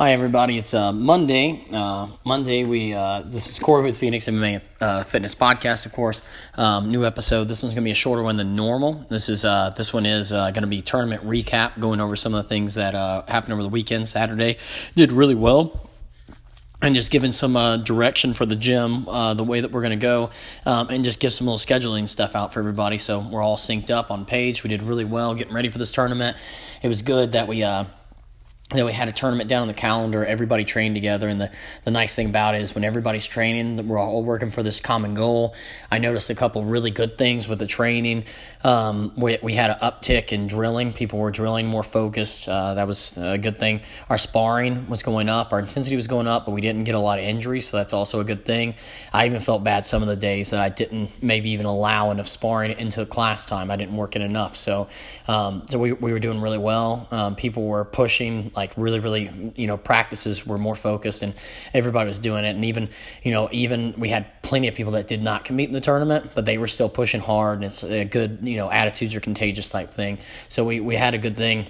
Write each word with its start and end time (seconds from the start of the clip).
Hi 0.00 0.12
everybody, 0.12 0.58
it's 0.58 0.74
uh, 0.74 0.92
Monday. 0.92 1.64
Uh, 1.72 2.06
Monday, 2.24 2.62
we 2.62 2.94
uh, 2.94 3.22
this 3.26 3.48
is 3.48 3.58
Corey 3.58 3.82
with 3.82 3.98
Phoenix 3.98 4.26
MMA 4.26 4.60
uh, 4.80 5.02
Fitness 5.02 5.34
Podcast, 5.34 5.86
of 5.86 5.92
course. 5.92 6.22
Um, 6.54 6.92
new 6.92 7.04
episode. 7.04 7.48
This 7.48 7.64
one's 7.64 7.74
gonna 7.74 7.84
be 7.84 7.90
a 7.90 7.96
shorter 7.96 8.22
one 8.22 8.36
than 8.36 8.54
normal. 8.54 9.04
This 9.08 9.28
is 9.28 9.44
uh, 9.44 9.70
this 9.70 9.92
one 9.92 10.06
is 10.06 10.32
uh, 10.32 10.52
gonna 10.52 10.68
be 10.68 10.82
tournament 10.82 11.24
recap, 11.24 11.80
going 11.80 12.00
over 12.00 12.14
some 12.14 12.32
of 12.32 12.44
the 12.44 12.48
things 12.48 12.74
that 12.74 12.94
happened 13.28 13.54
over 13.54 13.64
the 13.64 13.68
weekend. 13.68 14.08
Saturday 14.08 14.56
did 14.94 15.10
really 15.10 15.34
well. 15.34 15.90
And 16.80 16.94
just 16.94 17.10
giving 17.10 17.32
some 17.32 17.82
direction 17.82 18.34
for 18.34 18.46
the 18.46 18.54
gym, 18.54 19.06
the 19.06 19.44
way 19.44 19.60
that 19.62 19.72
we're 19.72 19.80
going 19.80 19.98
to 19.98 20.00
go, 20.00 20.30
um, 20.64 20.90
and 20.90 21.04
just 21.04 21.18
give 21.18 21.32
some 21.32 21.48
little 21.48 21.58
scheduling 21.58 22.08
stuff 22.08 22.36
out 22.36 22.54
for 22.54 22.60
everybody. 22.60 22.98
So 22.98 23.18
we're 23.18 23.42
all 23.42 23.56
synced 23.56 23.90
up 23.90 24.12
on 24.12 24.24
page. 24.24 24.62
We 24.62 24.68
did 24.68 24.84
really 24.84 25.04
well 25.04 25.34
getting 25.34 25.54
ready 25.54 25.70
for 25.70 25.78
this 25.78 25.90
tournament. 25.90 26.36
It 26.80 26.86
was 26.86 27.02
good 27.02 27.32
that 27.32 27.48
we 27.48 27.64
then 28.70 28.84
we 28.84 28.92
had 28.92 29.08
a 29.08 29.12
tournament 29.12 29.48
down 29.48 29.62
on 29.62 29.68
the 29.68 29.72
calendar. 29.74 30.26
Everybody 30.26 30.64
trained 30.64 30.94
together, 30.94 31.26
and 31.28 31.40
the, 31.40 31.50
the 31.84 31.90
nice 31.90 32.14
thing 32.14 32.28
about 32.28 32.54
it 32.54 32.60
is 32.60 32.74
when 32.74 32.84
everybody's 32.84 33.24
training, 33.24 33.88
we're 33.88 33.98
all 33.98 34.22
working 34.22 34.50
for 34.50 34.62
this 34.62 34.78
common 34.78 35.14
goal. 35.14 35.54
I 35.90 35.96
noticed 35.96 36.28
a 36.28 36.34
couple 36.34 36.62
really 36.64 36.90
good 36.90 37.16
things 37.16 37.48
with 37.48 37.60
the 37.60 37.66
training. 37.66 38.24
Um, 38.62 39.12
we, 39.16 39.38
we 39.42 39.54
had 39.54 39.70
an 39.70 39.78
uptick 39.78 40.32
in 40.32 40.48
drilling. 40.48 40.92
People 40.92 41.18
were 41.18 41.30
drilling 41.30 41.66
more 41.66 41.82
focused. 41.82 42.46
Uh, 42.46 42.74
that 42.74 42.86
was 42.86 43.16
a 43.16 43.38
good 43.38 43.58
thing. 43.58 43.80
Our 44.10 44.18
sparring 44.18 44.86
was 44.90 45.02
going 45.02 45.30
up. 45.30 45.54
Our 45.54 45.60
intensity 45.60 45.96
was 45.96 46.08
going 46.08 46.26
up, 46.26 46.44
but 46.44 46.52
we 46.52 46.60
didn't 46.60 46.84
get 46.84 46.94
a 46.94 46.98
lot 46.98 47.18
of 47.18 47.24
injuries, 47.24 47.66
so 47.66 47.78
that's 47.78 47.94
also 47.94 48.20
a 48.20 48.24
good 48.24 48.44
thing. 48.44 48.74
I 49.14 49.24
even 49.24 49.40
felt 49.40 49.64
bad 49.64 49.86
some 49.86 50.02
of 50.02 50.08
the 50.08 50.16
days 50.16 50.50
that 50.50 50.60
I 50.60 50.68
didn't 50.68 51.10
maybe 51.22 51.50
even 51.50 51.64
allow 51.64 52.10
enough 52.10 52.28
sparring 52.28 52.78
into 52.78 53.06
class 53.06 53.46
time. 53.46 53.70
I 53.70 53.76
didn't 53.76 53.96
work 53.96 54.14
it 54.14 54.20
enough. 54.20 54.56
So, 54.56 54.88
um, 55.26 55.62
so 55.70 55.78
we, 55.78 55.92
we 55.92 56.12
were 56.12 56.20
doing 56.20 56.42
really 56.42 56.58
well. 56.58 57.08
Um, 57.10 57.34
people 57.34 57.64
were 57.64 57.86
pushing 57.86 58.50
like 58.58 58.72
really, 58.76 58.98
really, 58.98 59.52
you 59.56 59.66
know, 59.66 59.76
practices 59.76 60.46
were 60.46 60.58
more 60.58 60.74
focused 60.74 61.22
and 61.22 61.32
everybody 61.72 62.08
was 62.08 62.18
doing 62.18 62.44
it. 62.44 62.56
And 62.56 62.64
even, 62.64 62.90
you 63.22 63.32
know, 63.32 63.48
even 63.52 63.94
we 63.96 64.08
had 64.08 64.42
plenty 64.42 64.68
of 64.68 64.74
people 64.74 64.92
that 64.92 65.06
did 65.06 65.22
not 65.22 65.44
compete 65.44 65.68
in 65.68 65.72
the 65.72 65.80
tournament, 65.80 66.32
but 66.34 66.44
they 66.44 66.58
were 66.58 66.68
still 66.68 66.88
pushing 66.88 67.20
hard. 67.20 67.58
And 67.58 67.64
it's 67.64 67.84
a 67.84 68.04
good, 68.04 68.40
you 68.42 68.56
know, 68.56 68.70
attitudes 68.70 69.14
are 69.14 69.20
contagious 69.20 69.68
type 69.68 69.92
thing. 69.92 70.18
So 70.48 70.64
we, 70.64 70.80
we 70.80 70.96
had 70.96 71.14
a 71.14 71.18
good 71.18 71.36
thing 71.36 71.66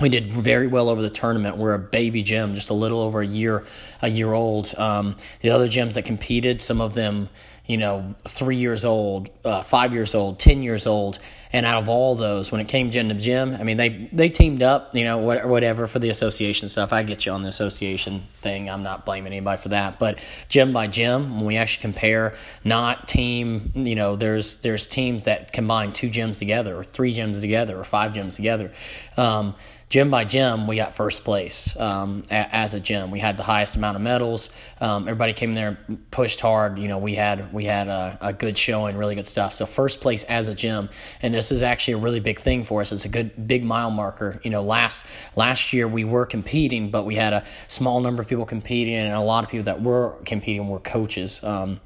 we 0.00 0.08
did 0.08 0.32
very 0.32 0.66
well 0.66 0.88
over 0.88 1.02
the 1.02 1.10
tournament. 1.10 1.56
We're 1.56 1.74
a 1.74 1.78
baby 1.78 2.22
gym, 2.22 2.54
just 2.54 2.70
a 2.70 2.74
little 2.74 3.00
over 3.00 3.20
a 3.20 3.26
year, 3.26 3.64
a 4.02 4.08
year 4.08 4.32
old. 4.32 4.74
Um, 4.78 5.16
the 5.42 5.50
other 5.50 5.68
gyms 5.68 5.94
that 5.94 6.04
competed, 6.04 6.62
some 6.62 6.80
of 6.80 6.94
them, 6.94 7.28
you 7.66 7.76
know, 7.76 8.14
three 8.26 8.56
years 8.56 8.84
old, 8.84 9.28
uh, 9.44 9.62
five 9.62 9.92
years 9.92 10.14
old, 10.14 10.38
ten 10.38 10.62
years 10.62 10.86
old, 10.86 11.18
and 11.52 11.66
out 11.66 11.82
of 11.82 11.88
all 11.88 12.14
those, 12.14 12.52
when 12.52 12.60
it 12.60 12.68
came 12.68 12.90
gym 12.90 13.08
to 13.08 13.14
gym, 13.14 13.56
I 13.58 13.64
mean, 13.64 13.76
they 13.76 14.08
they 14.12 14.28
teamed 14.28 14.62
up, 14.62 14.94
you 14.94 15.04
know, 15.04 15.18
whatever 15.18 15.86
for 15.88 15.98
the 15.98 16.10
association 16.10 16.68
stuff. 16.68 16.92
I 16.92 17.02
get 17.02 17.26
you 17.26 17.32
on 17.32 17.42
the 17.42 17.48
association 17.48 18.24
thing. 18.40 18.70
I'm 18.70 18.82
not 18.82 19.04
blaming 19.04 19.32
anybody 19.32 19.60
for 19.60 19.70
that, 19.70 19.98
but 19.98 20.20
gym 20.48 20.72
by 20.72 20.86
gym, 20.86 21.36
when 21.36 21.46
we 21.46 21.56
actually 21.56 21.82
compare, 21.82 22.34
not 22.64 23.08
team, 23.08 23.72
you 23.74 23.96
know, 23.96 24.16
there's 24.16 24.60
there's 24.62 24.86
teams 24.86 25.24
that 25.24 25.52
combine 25.52 25.92
two 25.92 26.08
gyms 26.08 26.38
together, 26.38 26.76
or 26.76 26.84
three 26.84 27.14
gyms 27.14 27.40
together, 27.40 27.78
or 27.78 27.84
five 27.84 28.12
gyms 28.12 28.36
together. 28.36 28.70
Um, 29.16 29.54
gym 29.90 30.08
by 30.08 30.24
gym, 30.24 30.68
we 30.68 30.76
got 30.76 30.94
first 30.94 31.24
place 31.24 31.78
um, 31.78 32.22
as 32.30 32.74
a 32.74 32.80
gym. 32.80 33.10
We 33.10 33.18
had 33.18 33.36
the 33.36 33.42
highest 33.42 33.74
amount 33.76 33.96
of 33.96 34.02
medals. 34.02 34.50
Um, 34.80 35.02
everybody 35.02 35.32
came 35.32 35.50
in 35.50 35.54
there, 35.56 35.78
pushed 36.12 36.40
hard. 36.40 36.78
You 36.78 36.88
know, 36.88 36.98
we 36.98 37.16
had 37.16 37.52
we 37.52 37.64
had 37.64 37.88
a, 37.88 38.16
a, 38.20 38.32
good 38.32 38.56
showing, 38.56 38.96
really 38.96 39.16
good 39.16 39.26
stuff. 39.26 39.52
So 39.52 39.66
first 39.66 40.00
place 40.00 40.24
as 40.24 40.48
a 40.48 40.54
gym, 40.54 40.88
and 41.20 41.34
is 41.50 41.62
actually 41.62 41.94
a 41.94 41.98
really 41.98 42.20
big 42.20 42.38
thing 42.38 42.64
for 42.64 42.80
us. 42.80 42.92
It's 42.92 43.04
a 43.04 43.08
good 43.08 43.46
big 43.46 43.64
mile 43.64 43.90
marker. 43.90 44.40
You 44.44 44.50
know, 44.50 44.62
last 44.62 45.04
last 45.36 45.72
year 45.72 45.88
we 45.88 46.04
were 46.04 46.26
competing, 46.26 46.90
but 46.90 47.04
we 47.04 47.14
had 47.14 47.32
a 47.32 47.44
small 47.68 48.00
number 48.00 48.22
of 48.22 48.28
people 48.28 48.46
competing, 48.46 48.94
and 48.94 49.14
a 49.14 49.20
lot 49.20 49.44
of 49.44 49.50
people 49.50 49.64
that 49.64 49.82
were 49.82 50.16
competing 50.24 50.68
were 50.68 50.80
coaches. 50.80 51.42
Um, 51.42 51.80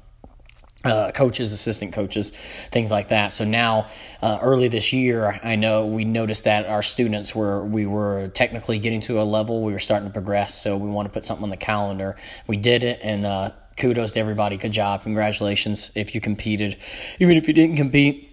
uh, 0.83 1.11
coaches, 1.11 1.51
assistant 1.51 1.93
coaches, 1.93 2.31
things 2.71 2.91
like 2.91 3.07
that. 3.07 3.33
So 3.33 3.43
now, 3.43 3.87
uh, 4.21 4.37
early 4.41 4.67
this 4.67 4.93
year, 4.93 5.39
I 5.43 5.55
know 5.55 5.87
we 5.87 6.05
noticed 6.05 6.43
that 6.43 6.67
our 6.67 6.83
students 6.83 7.33
were 7.33 7.65
we 7.65 7.87
were 7.87 8.27
technically 8.27 8.77
getting 8.77 8.99
to 9.01 9.19
a 9.19 9.23
level 9.23 9.63
we 9.63 9.73
were 9.73 9.79
starting 9.79 10.07
to 10.07 10.13
progress. 10.13 10.53
So 10.53 10.77
we 10.77 10.89
want 10.89 11.07
to 11.07 11.11
put 11.11 11.25
something 11.25 11.43
on 11.43 11.49
the 11.49 11.57
calendar. 11.57 12.15
We 12.45 12.57
did 12.57 12.83
it, 12.83 12.99
and 13.01 13.25
uh, 13.25 13.51
kudos 13.77 14.11
to 14.11 14.19
everybody. 14.19 14.57
Good 14.57 14.73
job, 14.73 15.01
congratulations 15.01 15.91
if 15.95 16.13
you 16.13 16.21
competed, 16.21 16.77
even 17.19 17.35
if 17.35 17.47
you 17.47 17.53
didn't 17.53 17.77
compete 17.77 18.24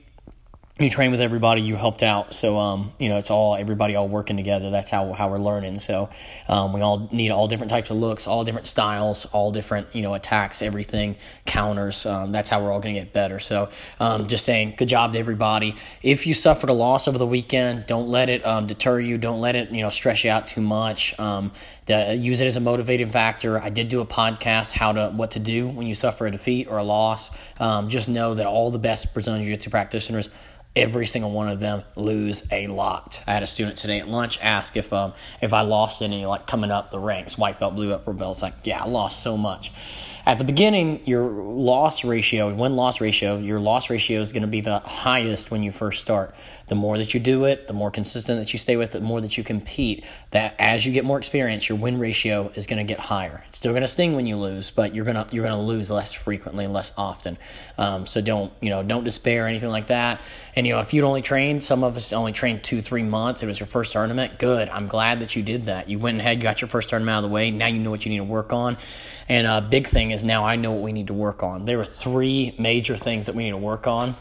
you 0.81 0.89
train 0.89 1.11
with 1.11 1.21
everybody 1.21 1.61
you 1.61 1.77
helped 1.77 2.03
out. 2.03 2.35
So 2.35 2.59
um, 2.59 2.93
you 2.99 3.11
know 3.11 3.19
it's 3.19 3.31
all 3.31 3.55
everybody 3.57 3.95
all 3.95 4.09
working 4.09 4.37
together. 4.39 4.71
That's 4.71 4.91
how, 4.91 5.13
how 5.13 5.29
we're 5.29 5.39
learning. 5.39 5.81
So 5.81 6.09
um, 6.49 6.73
we 6.73 6.81
all 6.81 7.11
need 7.13 7.31
all 7.31 7.47
different 7.47 7.71
types 7.71 7.91
of 7.91 7.99
looks 7.99 8.27
all 8.27 8.43
different 8.43 8.67
styles 8.67 9.27
all 9.27 9.53
different 9.53 9.95
you 9.95 10.01
know 10.01 10.15
attacks 10.15 10.63
everything 10.63 11.17
counters. 11.45 12.07
Um, 12.07 12.33
that's 12.33 12.49
how 12.49 12.63
we're 12.63 12.73
all 12.73 12.81
going 12.81 12.95
to 12.95 13.01
get 13.01 13.13
better. 13.13 13.39
So 13.39 13.69
um, 14.01 14.29
just 14.29 14.47
saying 14.47 14.75
good 14.79 14.89
job 14.89 15.13
to 15.13 15.19
everybody. 15.19 15.77
If 16.03 16.27
you 16.27 16.35
suffered 16.35 16.71
a 16.71 16.75
loss 16.75 17.07
over 17.07 17.19
the 17.19 17.27
weekend 17.27 17.85
don't 17.87 18.09
let 18.09 18.31
it 18.31 18.45
um, 18.47 18.67
deter 18.67 18.99
you. 18.99 19.19
Don't 19.19 19.43
let 19.43 19.55
it 19.57 19.71
you 19.71 19.83
know 19.83 19.91
stress 19.91 20.25
you 20.25 20.31
out 20.31 20.49
too 20.49 20.63
much. 20.63 21.19
Um, 21.21 21.53
the, 21.87 22.15
use 22.15 22.41
it 22.41 22.47
as 22.47 22.57
a 22.57 22.61
motivating 22.61 23.11
factor 23.11 23.61
i 23.61 23.69
did 23.69 23.89
do 23.89 24.01
a 24.01 24.07
podcast 24.07 24.73
how 24.73 24.93
to 24.93 25.11
what 25.11 25.33
to 25.33 25.39
do 25.39 25.69
when 25.69 25.87
you 25.87 25.95
suffer 25.95 26.27
a 26.27 26.31
defeat 26.31 26.69
or 26.69 26.79
a 26.79 26.85
loss 26.85 27.31
just 27.89 28.09
know 28.09 28.35
that 28.35 28.47
all 28.47 28.71
the 28.71 28.79
best 28.79 29.13
brazilian 29.15 29.45
jiu-jitsu 29.45 29.71
practitioners 29.71 30.31
every 30.75 31.07
single 31.07 31.31
one 31.31 31.49
of 31.49 31.61
them 31.61 31.83
lose 31.97 32.51
a 32.51 32.67
lot. 32.67 33.23
I 33.27 33.35
had 33.35 33.43
a 33.43 33.47
student 33.47 33.77
today 33.77 34.01
at 34.01 34.09
lunch 34.09 34.39
ask 34.41 34.77
if 34.77 34.93
um 34.93 35.13
if 35.41 35.53
I 35.53 35.63
lost 35.63 36.03
any 36.03 36.27
like 36.27 36.47
coming 36.47 36.71
up 36.71 36.91
the 36.91 36.99
ranks, 36.99 37.37
white 37.37 37.61
belt, 37.61 37.75
blue 37.75 37.89
belt, 37.89 38.05
purple 38.05 38.19
belt. 38.19 38.37
It's 38.37 38.43
like, 38.43 38.55
yeah, 38.65 38.83
I 38.83 38.87
lost 38.87 39.23
so 39.23 39.37
much. 39.37 39.73
At 40.25 40.39
the 40.39 40.45
beginning, 40.45 41.01
your 41.05 41.29
loss 41.29 42.05
ratio, 42.05 42.55
win 42.55 42.77
loss 42.77 43.01
ratio, 43.01 43.39
your 43.39 43.59
loss 43.59 43.91
ratio 43.91 44.21
is 44.21 44.33
going 44.33 44.43
to 44.43 44.49
be 44.49 44.61
the 44.61 44.79
highest 44.79 45.51
when 45.51 45.65
you 45.65 45.73
first 45.73 46.01
start. 46.01 46.33
The 46.73 46.77
more 46.77 46.97
that 46.97 47.13
you 47.13 47.21
do 47.21 47.45
it, 47.45 47.69
the 47.69 47.75
more 47.75 47.91
consistent 47.91 48.41
that 48.41 48.55
you 48.55 48.59
stay 48.59 48.77
with 48.77 48.95
it, 48.95 49.01
the 49.01 49.05
more 49.05 49.21
that 49.21 49.37
you 49.37 49.45
compete. 49.45 50.07
That 50.31 50.55
as 50.59 50.87
you 50.87 50.93
get 50.95 51.05
more 51.05 51.19
experience, 51.19 51.69
your 51.69 51.77
win 51.77 51.99
ratio 51.99 52.51
is 52.55 52.67
going 52.67 52.79
to 52.79 52.91
get 52.91 52.99
higher. 52.99 53.45
It's 53.47 53.59
still 53.59 53.73
going 53.73 53.83
to 53.83 53.87
sting 53.87 54.17
when 54.17 54.25
you 54.25 54.39
lose, 54.39 54.71
but 54.71 54.95
you're 54.95 55.05
gonna 55.05 55.27
you're 55.31 55.45
gonna 55.45 55.61
lose 55.61 55.91
less 55.91 56.15
frequently 56.15 56.67
less 56.67 56.95
often. 56.97 57.37
Um, 57.77 58.07
so 58.07 58.23
don't 58.23 58.55
you 58.63 58.71
know 58.71 58.83
don't 58.83 59.05
despair 59.05 59.45
or 59.45 59.49
anything 59.49 59.69
like 59.69 59.89
that. 59.89 60.23
And 60.57 60.67
you 60.67 60.73
know 60.73 60.81
if 60.81 60.95
you'd 60.95 61.05
only 61.05 61.21
trained, 61.21 61.63
some 61.63 61.85
of 61.85 61.95
us 61.95 62.11
only 62.11 62.33
trained 62.33 62.65
two 62.65 62.81
three 62.81 63.03
months. 63.03 63.43
It 63.43 63.49
was 63.49 63.61
your 63.61 63.67
first 63.67 63.93
tournament. 63.93 64.39
Good. 64.39 64.71
I'm 64.71 64.87
glad 64.87 65.21
that 65.21 65.37
you 65.37 65.43
did 65.43 65.67
that. 65.67 65.91
You 65.91 65.99
went 65.99 66.21
ahead, 66.21 66.41
got 66.41 66.63
your 66.63 66.69
first 66.69 66.89
tournament 66.89 67.15
out 67.15 67.19
of 67.23 67.31
the 67.31 67.35
way. 67.35 67.51
Now 67.51 67.67
you 67.67 67.81
know 67.81 67.91
what 67.91 68.07
you 68.07 68.11
need 68.11 68.17
to 68.17 68.25
work 68.25 68.51
on. 68.55 68.79
And 69.29 69.47
a 69.47 69.61
big 69.61 69.89
thing 69.89 70.11
is 70.11 70.25
now 70.25 70.47
I 70.47 70.57
know 70.57 70.73
what 70.73 70.81
we 70.81 70.95
need 70.95 71.09
to 71.09 71.15
work 71.15 71.43
on. 71.43 71.67
There 71.67 71.81
are 71.81 71.85
three 71.85 72.55
major 72.59 72.97
things 72.97 73.27
that 73.27 73.35
we 73.35 73.45
need 73.45 73.51
to 73.51 73.59
work 73.59 73.87
on 73.87 74.17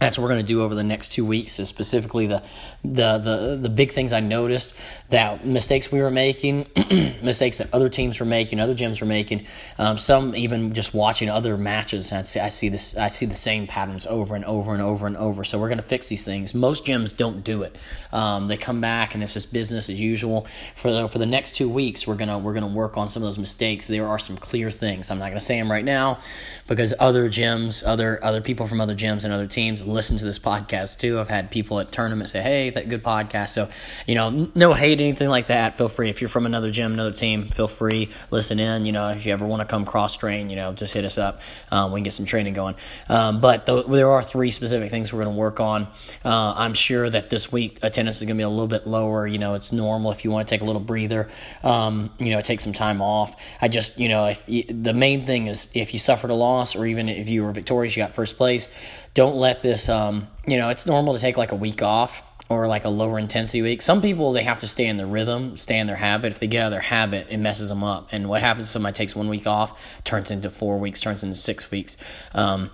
that's 0.00 0.16
what 0.16 0.22
we're 0.22 0.30
going 0.30 0.40
to 0.40 0.46
do 0.46 0.62
over 0.62 0.74
the 0.74 0.82
next 0.82 1.12
two 1.12 1.26
weeks 1.26 1.58
is 1.58 1.68
specifically 1.68 2.26
the 2.26 2.42
the 2.82 3.18
the, 3.18 3.58
the 3.60 3.68
big 3.68 3.92
things 3.92 4.14
I 4.14 4.20
noticed 4.20 4.74
that 5.10 5.44
mistakes 5.44 5.92
we 5.92 6.00
were 6.00 6.10
making, 6.10 6.66
mistakes 7.22 7.58
that 7.58 7.68
other 7.74 7.90
teams 7.90 8.18
were 8.18 8.26
making, 8.26 8.60
other 8.60 8.74
gyms 8.74 9.00
were 9.00 9.06
making, 9.06 9.44
um, 9.76 9.98
some 9.98 10.34
even 10.34 10.72
just 10.72 10.94
watching 10.94 11.28
other 11.28 11.58
matches. 11.58 12.12
I 12.12 12.22
see, 12.22 12.40
I 12.40 12.48
see 12.48 12.70
this 12.70 12.96
I 12.96 13.08
see 13.08 13.26
the 13.26 13.34
same 13.34 13.66
patterns 13.66 14.06
over 14.06 14.34
and 14.34 14.44
over 14.46 14.72
and 14.72 14.82
over 14.82 15.06
and 15.06 15.18
over. 15.18 15.44
So 15.44 15.58
we're 15.58 15.68
going 15.68 15.78
to 15.78 15.84
fix 15.84 16.08
these 16.08 16.24
things. 16.24 16.54
Most 16.54 16.86
gyms 16.86 17.14
don't 17.14 17.44
do 17.44 17.62
it. 17.62 17.76
Um, 18.10 18.48
they 18.48 18.56
come 18.56 18.80
back 18.80 19.14
and 19.14 19.22
it's 19.22 19.34
just 19.34 19.52
business 19.52 19.90
as 19.90 20.00
usual. 20.00 20.46
For 20.76 20.90
the, 20.90 21.08
for 21.08 21.18
the 21.18 21.26
next 21.26 21.56
two 21.56 21.68
weeks, 21.68 22.06
we're 22.06 22.16
gonna 22.16 22.38
we're 22.38 22.54
gonna 22.54 22.68
work 22.68 22.96
on 22.96 23.10
some 23.10 23.22
of 23.22 23.26
those 23.26 23.38
mistakes. 23.38 23.86
There 23.86 24.08
are 24.08 24.18
some 24.18 24.38
clear 24.38 24.70
things. 24.70 25.10
I'm 25.10 25.18
not 25.18 25.26
going 25.26 25.38
to 25.38 25.44
say 25.44 25.58
them 25.58 25.70
right 25.70 25.84
now 25.84 26.20
because 26.68 26.94
other 26.98 27.28
gyms, 27.28 27.82
other 27.86 28.18
other 28.24 28.40
people 28.40 28.66
from 28.66 28.80
other 28.80 28.96
gyms 28.96 29.24
and 29.24 29.34
other 29.34 29.46
teams 29.46 29.84
listen 29.92 30.18
to 30.18 30.24
this 30.24 30.38
podcast 30.38 30.98
too. 30.98 31.18
I've 31.18 31.28
had 31.28 31.50
people 31.50 31.80
at 31.80 31.92
tournaments 31.92 32.32
say, 32.32 32.42
"Hey, 32.42 32.70
that 32.70 32.88
good 32.88 33.02
podcast." 33.02 33.50
So, 33.50 33.68
you 34.06 34.14
know, 34.14 34.50
no 34.54 34.72
hate 34.74 35.00
anything 35.00 35.28
like 35.28 35.48
that. 35.48 35.76
Feel 35.76 35.88
free 35.88 36.08
if 36.08 36.20
you're 36.20 36.28
from 36.28 36.46
another 36.46 36.70
gym, 36.70 36.92
another 36.92 37.12
team, 37.12 37.48
feel 37.48 37.68
free 37.68 38.10
listen 38.30 38.60
in. 38.60 38.86
You 38.86 38.92
know, 38.92 39.08
if 39.08 39.26
you 39.26 39.32
ever 39.32 39.46
want 39.46 39.60
to 39.60 39.66
come 39.66 39.84
cross 39.84 40.16
train, 40.16 40.50
you 40.50 40.56
know, 40.56 40.72
just 40.72 40.94
hit 40.94 41.04
us 41.04 41.18
up. 41.18 41.40
Um, 41.70 41.92
we 41.92 41.98
can 41.98 42.04
get 42.04 42.12
some 42.12 42.26
training 42.26 42.54
going. 42.54 42.74
Um, 43.08 43.40
but 43.40 43.66
th- 43.66 43.86
there 43.86 44.10
are 44.10 44.22
three 44.22 44.50
specific 44.50 44.90
things 44.90 45.12
we're 45.12 45.24
going 45.24 45.34
to 45.34 45.38
work 45.38 45.60
on. 45.60 45.84
Uh, 46.24 46.54
I'm 46.56 46.74
sure 46.74 47.08
that 47.08 47.30
this 47.30 47.50
week 47.50 47.78
attendance 47.82 48.16
is 48.18 48.22
going 48.22 48.36
to 48.36 48.40
be 48.40 48.44
a 48.44 48.48
little 48.48 48.68
bit 48.68 48.86
lower. 48.86 49.26
You 49.26 49.38
know, 49.38 49.54
it's 49.54 49.72
normal 49.72 50.12
if 50.12 50.24
you 50.24 50.30
want 50.30 50.46
to 50.46 50.54
take 50.54 50.62
a 50.62 50.64
little 50.64 50.80
breather. 50.80 51.28
Um, 51.62 52.10
you 52.18 52.30
know, 52.30 52.40
take 52.40 52.60
some 52.60 52.72
time 52.72 53.00
off. 53.00 53.34
I 53.60 53.68
just, 53.68 53.98
you 53.98 54.08
know, 54.08 54.26
if 54.26 54.42
you, 54.46 54.64
the 54.64 54.94
main 54.94 55.26
thing 55.26 55.46
is 55.46 55.70
if 55.74 55.92
you 55.92 55.98
suffered 55.98 56.30
a 56.30 56.34
loss 56.34 56.76
or 56.76 56.86
even 56.86 57.08
if 57.08 57.28
you 57.28 57.44
were 57.44 57.52
victorious, 57.52 57.96
you 57.96 58.02
got 58.02 58.14
first 58.14 58.36
place 58.36 58.68
don't 59.14 59.36
let 59.36 59.60
this 59.60 59.88
um, 59.88 60.28
you 60.46 60.56
know 60.56 60.68
it's 60.68 60.86
normal 60.86 61.14
to 61.14 61.20
take 61.20 61.36
like 61.36 61.52
a 61.52 61.56
week 61.56 61.82
off 61.82 62.22
or 62.48 62.66
like 62.66 62.84
a 62.84 62.88
lower 62.88 63.18
intensity 63.18 63.62
week. 63.62 63.80
Some 63.80 64.02
people 64.02 64.32
they 64.32 64.42
have 64.42 64.60
to 64.60 64.66
stay 64.66 64.86
in 64.86 64.96
their 64.96 65.06
rhythm 65.06 65.56
stay 65.56 65.78
in 65.78 65.86
their 65.86 65.96
habit. 65.96 66.32
If 66.32 66.40
they 66.40 66.46
get 66.46 66.62
out 66.62 66.66
of 66.66 66.72
their 66.72 66.80
habit 66.80 67.28
it 67.30 67.38
messes 67.38 67.68
them 67.68 67.84
up. 67.84 68.08
And 68.12 68.28
what 68.28 68.40
happens 68.40 68.66
if 68.66 68.72
somebody 68.72 68.94
takes 68.94 69.14
one 69.14 69.28
week 69.28 69.46
off 69.46 69.80
turns 70.04 70.30
into 70.30 70.50
four 70.50 70.78
weeks 70.78 71.00
turns 71.00 71.22
into 71.22 71.36
six 71.36 71.70
weeks? 71.70 71.96
Um, 72.34 72.70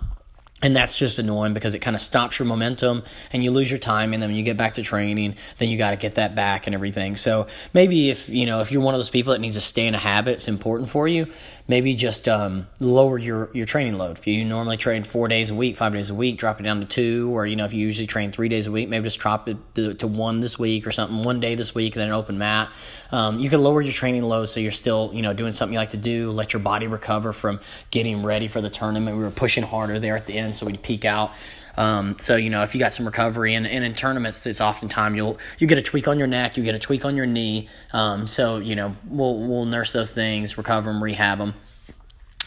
and 0.61 0.75
that's 0.75 0.97
just 0.97 1.19
annoying 1.19 1.53
because 1.53 1.75
it 1.75 1.79
kind 1.79 1.95
of 1.95 2.01
stops 2.01 2.39
your 2.39 2.47
momentum 2.47 3.03
and 3.31 3.43
you 3.43 3.51
lose 3.51 3.69
your 3.69 3.77
time 3.77 4.13
and 4.13 4.23
then 4.23 4.29
when 4.29 4.37
you 4.37 4.43
get 4.43 4.57
back 4.57 4.73
to 4.73 4.81
training 4.81 5.35
then 5.59 5.69
you 5.69 5.77
got 5.77 5.91
to 5.91 5.97
get 5.97 6.15
that 6.15 6.33
back 6.33 6.65
and 6.65 6.73
everything. 6.73 7.15
So 7.15 7.45
maybe 7.73 8.09
if 8.09 8.27
you 8.27 8.47
know 8.47 8.61
if 8.61 8.71
you're 8.71 8.81
one 8.81 8.95
of 8.95 8.97
those 8.97 9.09
people 9.09 9.33
that 9.33 9.39
needs 9.39 9.55
to 9.55 9.61
stay 9.61 9.85
in 9.85 9.93
a 9.93 9.99
habit 9.99 10.33
it's 10.33 10.47
important 10.47 10.89
for 10.89 11.07
you 11.07 11.27
maybe 11.67 11.95
just 11.95 12.27
um, 12.27 12.67
lower 12.79 13.17
your, 13.17 13.49
your 13.53 13.65
training 13.65 13.97
load. 13.97 14.17
If 14.17 14.27
you 14.27 14.45
normally 14.45 14.77
train 14.77 15.03
four 15.03 15.27
days 15.27 15.49
a 15.49 15.55
week 15.55 15.77
five 15.77 15.93
days 15.93 16.09
a 16.09 16.15
week 16.15 16.37
drop 16.37 16.59
it 16.59 16.63
down 16.63 16.79
to 16.79 16.85
two 16.85 17.35
or 17.35 17.45
you 17.45 17.55
know 17.55 17.65
if 17.65 17.73
you 17.73 17.85
usually 17.85 18.07
train 18.07 18.31
three 18.31 18.49
days 18.49 18.67
a 18.67 18.71
week 18.71 18.89
maybe 18.89 19.03
just 19.03 19.19
drop 19.19 19.49
it 19.49 19.57
to, 19.75 19.93
to 19.95 20.07
one 20.07 20.39
this 20.39 20.57
week 20.57 20.87
or 20.87 20.91
something 20.91 21.23
one 21.23 21.39
day 21.39 21.55
this 21.55 21.75
week 21.75 21.95
and 21.95 22.01
then 22.01 22.09
an 22.09 22.13
open 22.13 22.37
mat. 22.37 22.69
Um, 23.11 23.39
you 23.39 23.49
can 23.49 23.61
lower 23.61 23.81
your 23.81 23.93
training 23.93 24.23
load 24.23 24.45
so 24.45 24.59
you're 24.59 24.71
still 24.71 25.11
you 25.13 25.21
know 25.21 25.33
doing 25.33 25.53
something 25.53 25.73
you 25.73 25.79
like 25.79 25.91
to 25.91 25.97
do 25.97 26.31
let 26.31 26.53
your 26.53 26.61
body 26.61 26.87
recover 26.87 27.33
from 27.33 27.59
getting 27.91 28.23
ready 28.23 28.47
for 28.47 28.61
the 28.61 28.69
tournament. 28.69 29.17
We 29.17 29.23
were 29.23 29.31
pushing 29.31 29.63
harder 29.63 29.99
there 29.99 30.15
at 30.15 30.25
the 30.25 30.37
end 30.37 30.55
so 30.55 30.65
we'd 30.65 30.81
peak 30.81 31.05
out 31.05 31.33
um, 31.77 32.17
so 32.19 32.35
you 32.35 32.49
know 32.49 32.63
if 32.63 32.73
you 32.73 32.79
got 32.79 32.93
some 32.93 33.05
recovery 33.05 33.53
and, 33.55 33.67
and 33.67 33.83
in 33.83 33.93
tournaments 33.93 34.45
it's 34.45 34.61
oftentimes 34.61 35.15
you'll 35.15 35.37
you 35.59 35.67
get 35.67 35.77
a 35.77 35.81
tweak 35.81 36.07
on 36.07 36.17
your 36.17 36.27
neck 36.27 36.57
you 36.57 36.63
get 36.63 36.75
a 36.75 36.79
tweak 36.79 37.05
on 37.05 37.15
your 37.15 37.25
knee. 37.25 37.69
Um, 37.93 38.27
so 38.27 38.57
you 38.57 38.75
know 38.75 38.95
we'll 39.07 39.39
we'll 39.39 39.65
nurse 39.65 39.93
those 39.93 40.11
things 40.11 40.57
recover 40.57 40.91
them 40.91 41.03
rehab 41.03 41.37
them 41.37 41.53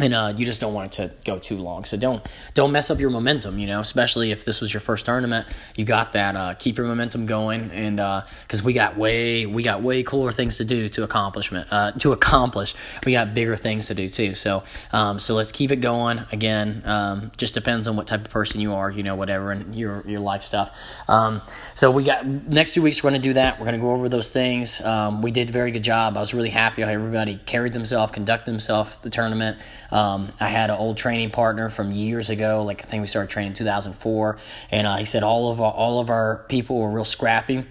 and 0.00 0.14
uh, 0.14 0.32
you 0.36 0.46
just 0.46 0.60
don't 0.60 0.74
want 0.74 0.98
it 0.98 1.08
to 1.08 1.24
go 1.24 1.38
too 1.38 1.56
long. 1.56 1.84
So 1.84 1.96
don't 1.96 2.24
don't 2.54 2.72
mess 2.72 2.90
up 2.90 2.98
your 2.98 3.10
momentum. 3.10 3.58
You 3.58 3.66
know, 3.66 3.80
especially 3.80 4.32
if 4.32 4.44
this 4.44 4.60
was 4.60 4.72
your 4.72 4.80
first 4.80 5.04
tournament, 5.04 5.46
you 5.76 5.84
got 5.84 6.12
that. 6.12 6.36
Uh, 6.36 6.54
keep 6.54 6.78
your 6.78 6.86
momentum 6.86 7.26
going, 7.26 7.70
and 7.72 7.96
because 7.96 8.60
uh, 8.60 8.64
we 8.64 8.72
got 8.72 8.96
way 8.96 9.46
we 9.46 9.62
got 9.62 9.82
way 9.82 10.02
cooler 10.02 10.32
things 10.32 10.56
to 10.58 10.64
do 10.64 10.88
to 10.90 11.02
accomplishment 11.02 11.68
uh, 11.70 11.92
to 11.92 12.12
accomplish. 12.12 12.74
We 13.04 13.12
got 13.12 13.34
bigger 13.34 13.56
things 13.56 13.86
to 13.86 13.94
do 13.94 14.08
too. 14.08 14.34
So 14.34 14.62
um, 14.92 15.18
so 15.18 15.34
let's 15.34 15.52
keep 15.52 15.70
it 15.70 15.76
going. 15.76 16.22
Again, 16.32 16.82
um, 16.84 17.32
just 17.36 17.54
depends 17.54 17.88
on 17.88 17.96
what 17.96 18.06
type 18.06 18.24
of 18.24 18.30
person 18.30 18.60
you 18.60 18.74
are. 18.74 18.90
You 18.90 19.02
know, 19.02 19.14
whatever 19.14 19.52
and 19.52 19.74
your 19.74 20.02
your 20.06 20.20
life 20.20 20.42
stuff. 20.42 20.76
Um, 21.08 21.42
so 21.74 21.90
we 21.90 22.04
got 22.04 22.26
next 22.26 22.74
two 22.74 22.82
weeks. 22.82 23.02
We're 23.02 23.10
going 23.10 23.20
to 23.20 23.28
do 23.28 23.34
that. 23.34 23.58
We're 23.58 23.66
going 23.66 23.78
to 23.78 23.82
go 23.82 23.92
over 23.92 24.08
those 24.08 24.30
things. 24.30 24.80
Um, 24.80 25.22
we 25.22 25.30
did 25.30 25.50
a 25.50 25.52
very 25.52 25.70
good 25.70 25.84
job. 25.84 26.16
I 26.16 26.20
was 26.20 26.34
really 26.34 26.50
happy 26.50 26.82
how 26.82 26.88
everybody 26.88 27.36
carried 27.46 27.72
themselves, 27.72 28.12
conducted 28.12 28.50
themselves 28.50 28.96
the 28.98 29.10
tournament. 29.10 29.58
Um, 29.90 30.28
I 30.38 30.48
had 30.48 30.70
an 30.70 30.76
old 30.76 30.96
training 30.96 31.30
partner 31.30 31.68
from 31.68 31.90
years 31.92 32.30
ago, 32.30 32.62
like 32.64 32.84
I 32.84 32.86
think 32.86 33.00
we 33.00 33.06
started 33.06 33.30
training 33.30 33.52
in 33.52 33.56
2004, 33.56 34.38
and 34.70 34.86
uh, 34.86 34.96
he 34.96 35.04
said 35.04 35.22
all 35.22 35.50
of 35.50 35.60
our, 35.60 35.72
all 35.72 36.00
of 36.00 36.10
our 36.10 36.44
people 36.48 36.78
were 36.78 36.90
real 36.90 37.04
scrappy, 37.04 37.64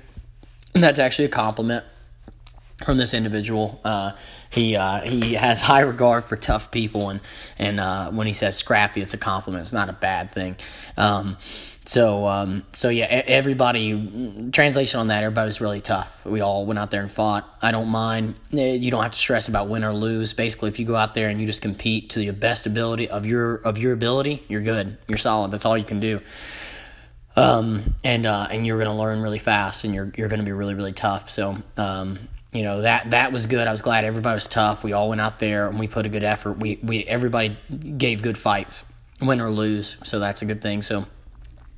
and 0.73 0.83
that's 0.83 0.99
actually 0.99 1.25
a 1.25 1.29
compliment 1.29 1.85
from 2.83 2.97
this 2.97 3.13
individual. 3.13 3.79
Uh, 3.83 4.13
he 4.49 4.75
uh, 4.75 5.01
he 5.01 5.33
has 5.33 5.61
high 5.71 5.81
regard 5.81 6.25
for 6.25 6.35
tough 6.35 6.71
people, 6.71 7.09
and 7.09 7.21
and 7.57 7.79
uh, 7.79 8.11
when 8.11 8.27
he 8.27 8.33
says 8.33 8.57
scrappy, 8.57 9.01
it's 9.01 9.13
a 9.13 9.17
compliment. 9.17 9.61
It's 9.61 9.73
not 9.73 9.89
a 9.89 9.93
bad 9.93 10.31
thing. 10.31 10.55
Um, 10.97 11.37
so, 11.89 12.27
um, 12.27 12.63
so 12.71 12.89
yeah, 12.89 13.05
everybody, 13.05 14.51
translation 14.51 14.99
on 14.99 15.07
that, 15.07 15.23
everybody 15.23 15.47
was 15.47 15.59
really 15.59 15.81
tough. 15.81 16.23
We 16.23 16.39
all 16.39 16.67
went 16.67 16.77
out 16.77 16.91
there 16.91 17.01
and 17.01 17.11
fought. 17.11 17.49
I 17.63 17.71
don't 17.71 17.89
mind. 17.89 18.35
Eh, 18.53 18.73
you 18.73 18.91
don't 18.91 19.01
have 19.01 19.13
to 19.13 19.17
stress 19.17 19.47
about 19.47 19.69
win 19.69 19.83
or 19.83 19.91
lose. 19.91 20.33
Basically, 20.33 20.69
if 20.69 20.77
you 20.77 20.85
go 20.85 20.95
out 20.95 21.15
there 21.15 21.29
and 21.29 21.41
you 21.41 21.47
just 21.47 21.63
compete 21.63 22.11
to 22.11 22.19
the 22.19 22.29
best 22.29 22.67
ability 22.67 23.09
of 23.09 23.25
your 23.25 23.55
of 23.55 23.79
your 23.79 23.93
ability, 23.93 24.43
you're 24.47 24.61
good. 24.61 24.99
You're 25.07 25.17
solid. 25.17 25.49
That's 25.49 25.65
all 25.65 25.79
you 25.79 25.83
can 25.83 25.99
do. 25.99 26.21
Um, 27.35 27.95
and 28.03 28.27
uh, 28.27 28.49
and 28.51 28.67
you're 28.67 28.77
going 28.77 28.91
to 28.91 28.95
learn 28.95 29.21
really 29.21 29.39
fast, 29.39 29.83
and 29.83 29.95
you're 29.95 30.11
you're 30.15 30.27
going 30.27 30.41
to 30.41 30.45
be 30.45 30.51
really 30.51 30.75
really 30.75 30.93
tough. 30.93 31.31
So, 31.31 31.57
um, 31.75 32.19
you 32.51 32.63
know 32.63 32.81
that 32.81 33.11
that 33.11 33.31
was 33.31 33.45
good. 33.45 33.67
I 33.67 33.71
was 33.71 33.81
glad 33.81 34.05
everybody 34.05 34.33
was 34.33 34.47
tough. 34.47 34.83
We 34.83 34.93
all 34.93 35.09
went 35.09 35.21
out 35.21 35.39
there 35.39 35.67
and 35.67 35.79
we 35.79 35.87
put 35.87 36.05
a 36.05 36.09
good 36.09 36.23
effort. 36.23 36.53
We 36.53 36.79
we 36.81 37.05
everybody 37.05 37.57
gave 37.97 38.21
good 38.21 38.37
fights, 38.37 38.85
win 39.21 39.39
or 39.39 39.51
lose. 39.51 39.97
So 40.03 40.19
that's 40.19 40.41
a 40.41 40.45
good 40.45 40.61
thing. 40.61 40.81
So 40.81 41.05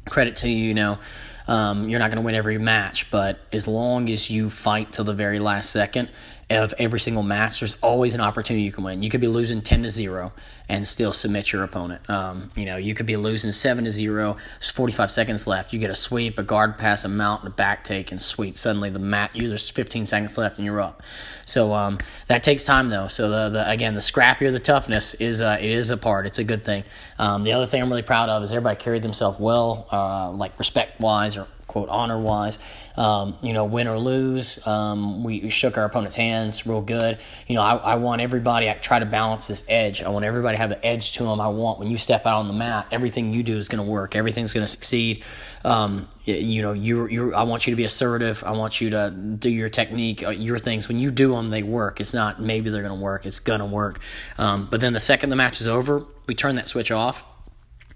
credit 0.09 0.37
to 0.37 0.49
you, 0.49 0.69
you 0.69 0.73
know, 0.73 0.99
um, 1.47 1.89
you're 1.89 1.99
not 1.99 2.09
going 2.09 2.21
to 2.21 2.25
win 2.25 2.35
every 2.35 2.57
match, 2.57 3.11
but 3.11 3.39
as 3.51 3.67
long 3.67 4.09
as 4.09 4.29
you 4.29 4.49
fight 4.49 4.93
till 4.93 5.05
the 5.05 5.13
very 5.13 5.39
last 5.39 5.69
second 5.69 6.09
of 6.49 6.73
every 6.77 6.99
single 6.99 7.23
match, 7.23 7.59
there's 7.59 7.75
always 7.81 8.13
an 8.13 8.21
opportunity 8.21 8.63
you 8.63 8.71
can 8.71 8.83
win. 8.83 9.03
You 9.03 9.09
could 9.09 9.21
be 9.21 9.27
losing 9.27 9.61
10 9.61 9.83
to 9.83 9.89
0 9.89 10.33
and 10.71 10.87
still 10.87 11.11
submit 11.11 11.51
your 11.51 11.63
opponent. 11.63 12.09
Um, 12.09 12.49
you 12.55 12.63
know, 12.63 12.77
you 12.77 12.95
could 12.95 13.05
be 13.05 13.17
losing 13.17 13.51
7 13.51 13.83
to 13.83 13.91
0, 13.91 14.37
there's 14.57 14.69
45 14.69 15.11
seconds 15.11 15.45
left. 15.45 15.73
You 15.73 15.79
get 15.79 15.89
a 15.89 15.95
sweep, 15.95 16.39
a 16.39 16.43
guard 16.43 16.77
pass, 16.77 17.03
a 17.03 17.09
mount, 17.09 17.45
a 17.45 17.49
back 17.49 17.83
take, 17.83 18.09
and 18.09 18.21
sweep. 18.21 18.55
Suddenly 18.55 18.89
the 18.89 18.97
mat, 18.97 19.33
there's 19.35 19.69
15 19.69 20.07
seconds 20.07 20.37
left 20.37 20.57
and 20.57 20.65
you're 20.65 20.79
up. 20.79 21.03
So 21.45 21.73
um, 21.73 21.97
that 22.27 22.41
takes 22.43 22.63
time 22.63 22.89
though. 22.89 23.09
So 23.09 23.29
the, 23.29 23.49
the 23.49 23.69
again, 23.69 23.95
the 23.95 24.01
scrappier 24.01 24.49
the 24.49 24.61
toughness 24.61 25.13
is, 25.15 25.41
uh, 25.41 25.57
it 25.59 25.69
is 25.69 25.89
a 25.89 25.97
part. 25.97 26.25
It's 26.25 26.39
a 26.39 26.45
good 26.45 26.63
thing. 26.63 26.85
Um, 27.19 27.43
the 27.43 27.51
other 27.51 27.65
thing 27.65 27.81
I'm 27.81 27.89
really 27.89 28.01
proud 28.01 28.29
of 28.29 28.41
is 28.41 28.53
everybody 28.53 28.77
carried 28.77 29.01
themselves 29.01 29.39
well, 29.41 29.89
uh, 29.91 30.31
like 30.31 30.57
respect 30.57 31.01
wise 31.01 31.35
or 31.35 31.47
quote 31.71 31.87
honor 31.87 32.19
wise. 32.19 32.59
Um, 32.97 33.37
you 33.41 33.53
know, 33.53 33.63
win 33.63 33.87
or 33.87 33.97
lose, 33.97 34.65
um, 34.67 35.23
we, 35.23 35.39
we, 35.39 35.49
shook 35.49 35.77
our 35.77 35.85
opponent's 35.85 36.17
hands 36.17 36.67
real 36.67 36.81
good. 36.81 37.19
You 37.47 37.55
know, 37.55 37.61
I, 37.61 37.75
I, 37.77 37.95
want 37.95 38.19
everybody. 38.19 38.69
I 38.69 38.73
try 38.73 38.99
to 38.99 39.05
balance 39.05 39.47
this 39.47 39.63
edge. 39.69 40.01
I 40.01 40.09
want 40.09 40.25
everybody 40.25 40.57
have 40.61 40.71
an 40.71 40.79
edge 40.83 41.13
to 41.13 41.23
them. 41.23 41.41
I 41.41 41.47
want 41.47 41.79
when 41.79 41.89
you 41.89 41.97
step 41.97 42.25
out 42.25 42.39
on 42.39 42.47
the 42.47 42.53
mat, 42.53 42.87
everything 42.91 43.33
you 43.33 43.43
do 43.43 43.57
is 43.57 43.67
going 43.67 43.83
to 43.83 43.89
work. 43.89 44.15
Everything's 44.15 44.53
going 44.53 44.63
to 44.63 44.71
succeed. 44.71 45.23
Um, 45.65 46.07
you 46.25 46.61
know, 46.61 46.73
you 46.73 47.07
you 47.07 47.33
I 47.33 47.43
want 47.43 47.67
you 47.67 47.71
to 47.71 47.75
be 47.75 47.83
assertive. 47.83 48.43
I 48.43 48.51
want 48.51 48.79
you 48.79 48.91
to 48.91 49.11
do 49.11 49.49
your 49.49 49.69
technique, 49.69 50.23
uh, 50.23 50.29
your 50.29 50.59
things. 50.59 50.87
When 50.87 50.99
you 50.99 51.11
do 51.11 51.31
them, 51.31 51.49
they 51.49 51.63
work. 51.63 51.99
It's 51.99 52.13
not 52.13 52.41
maybe 52.41 52.69
they're 52.69 52.83
going 52.83 52.97
to 52.97 53.03
work. 53.03 53.25
It's 53.25 53.39
going 53.39 53.59
to 53.59 53.65
work. 53.65 53.99
Um, 54.37 54.67
but 54.69 54.81
then 54.81 54.93
the 54.93 54.99
second 54.99 55.29
the 55.29 55.35
match 55.35 55.61
is 55.61 55.67
over, 55.67 56.05
we 56.27 56.35
turn 56.35 56.55
that 56.55 56.67
switch 56.67 56.91
off 56.91 57.25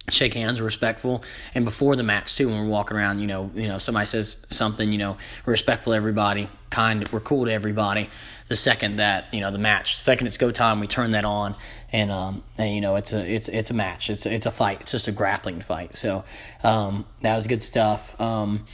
shake 0.10 0.36
hands, 0.36 0.62
respectful, 0.62 1.24
and 1.56 1.66
before 1.66 1.96
the 1.96 2.04
match 2.04 2.36
too, 2.36 2.48
when 2.48 2.60
we're 2.60 2.70
walking 2.70 2.96
around, 2.96 3.20
you 3.20 3.28
know, 3.28 3.50
you 3.56 3.68
know, 3.68 3.78
somebody 3.78 4.06
says 4.06 4.46
something, 4.52 4.92
you 4.92 5.00
know, 5.00 5.18
respectful 5.46 5.94
everybody, 5.94 6.48
kind, 6.76 7.08
we're 7.10 7.22
cool 7.22 7.46
to 7.46 7.52
everybody. 7.52 8.10
The 8.48 8.56
second 8.56 8.98
that 8.98 9.34
you 9.34 9.40
know 9.40 9.50
the 9.50 9.58
match, 9.58 9.96
second 9.98 10.28
it's 10.28 10.38
go 10.38 10.52
time, 10.52 10.80
we 10.80 10.88
turn 10.88 11.12
that 11.12 11.26
on, 11.26 11.56
and 11.92 12.12
um, 12.12 12.44
and 12.58 12.76
you 12.76 12.82
know 12.82 12.96
it's 12.96 13.14
a 13.14 13.26
it's 13.26 13.48
it's 13.48 13.72
a 13.72 13.74
match, 13.74 14.10
it's 14.10 14.26
it's 14.26 14.46
a 14.46 14.52
fight, 14.52 14.82
it's 14.82 14.92
just 14.92 15.08
a 15.08 15.12
grappling 15.12 15.62
fight. 15.62 15.98
So 15.98 16.26
um, 16.64 17.06
that 17.22 17.36
was 17.36 17.48
good 17.48 17.64
stuff. 17.64 18.20
Um, 18.20 18.66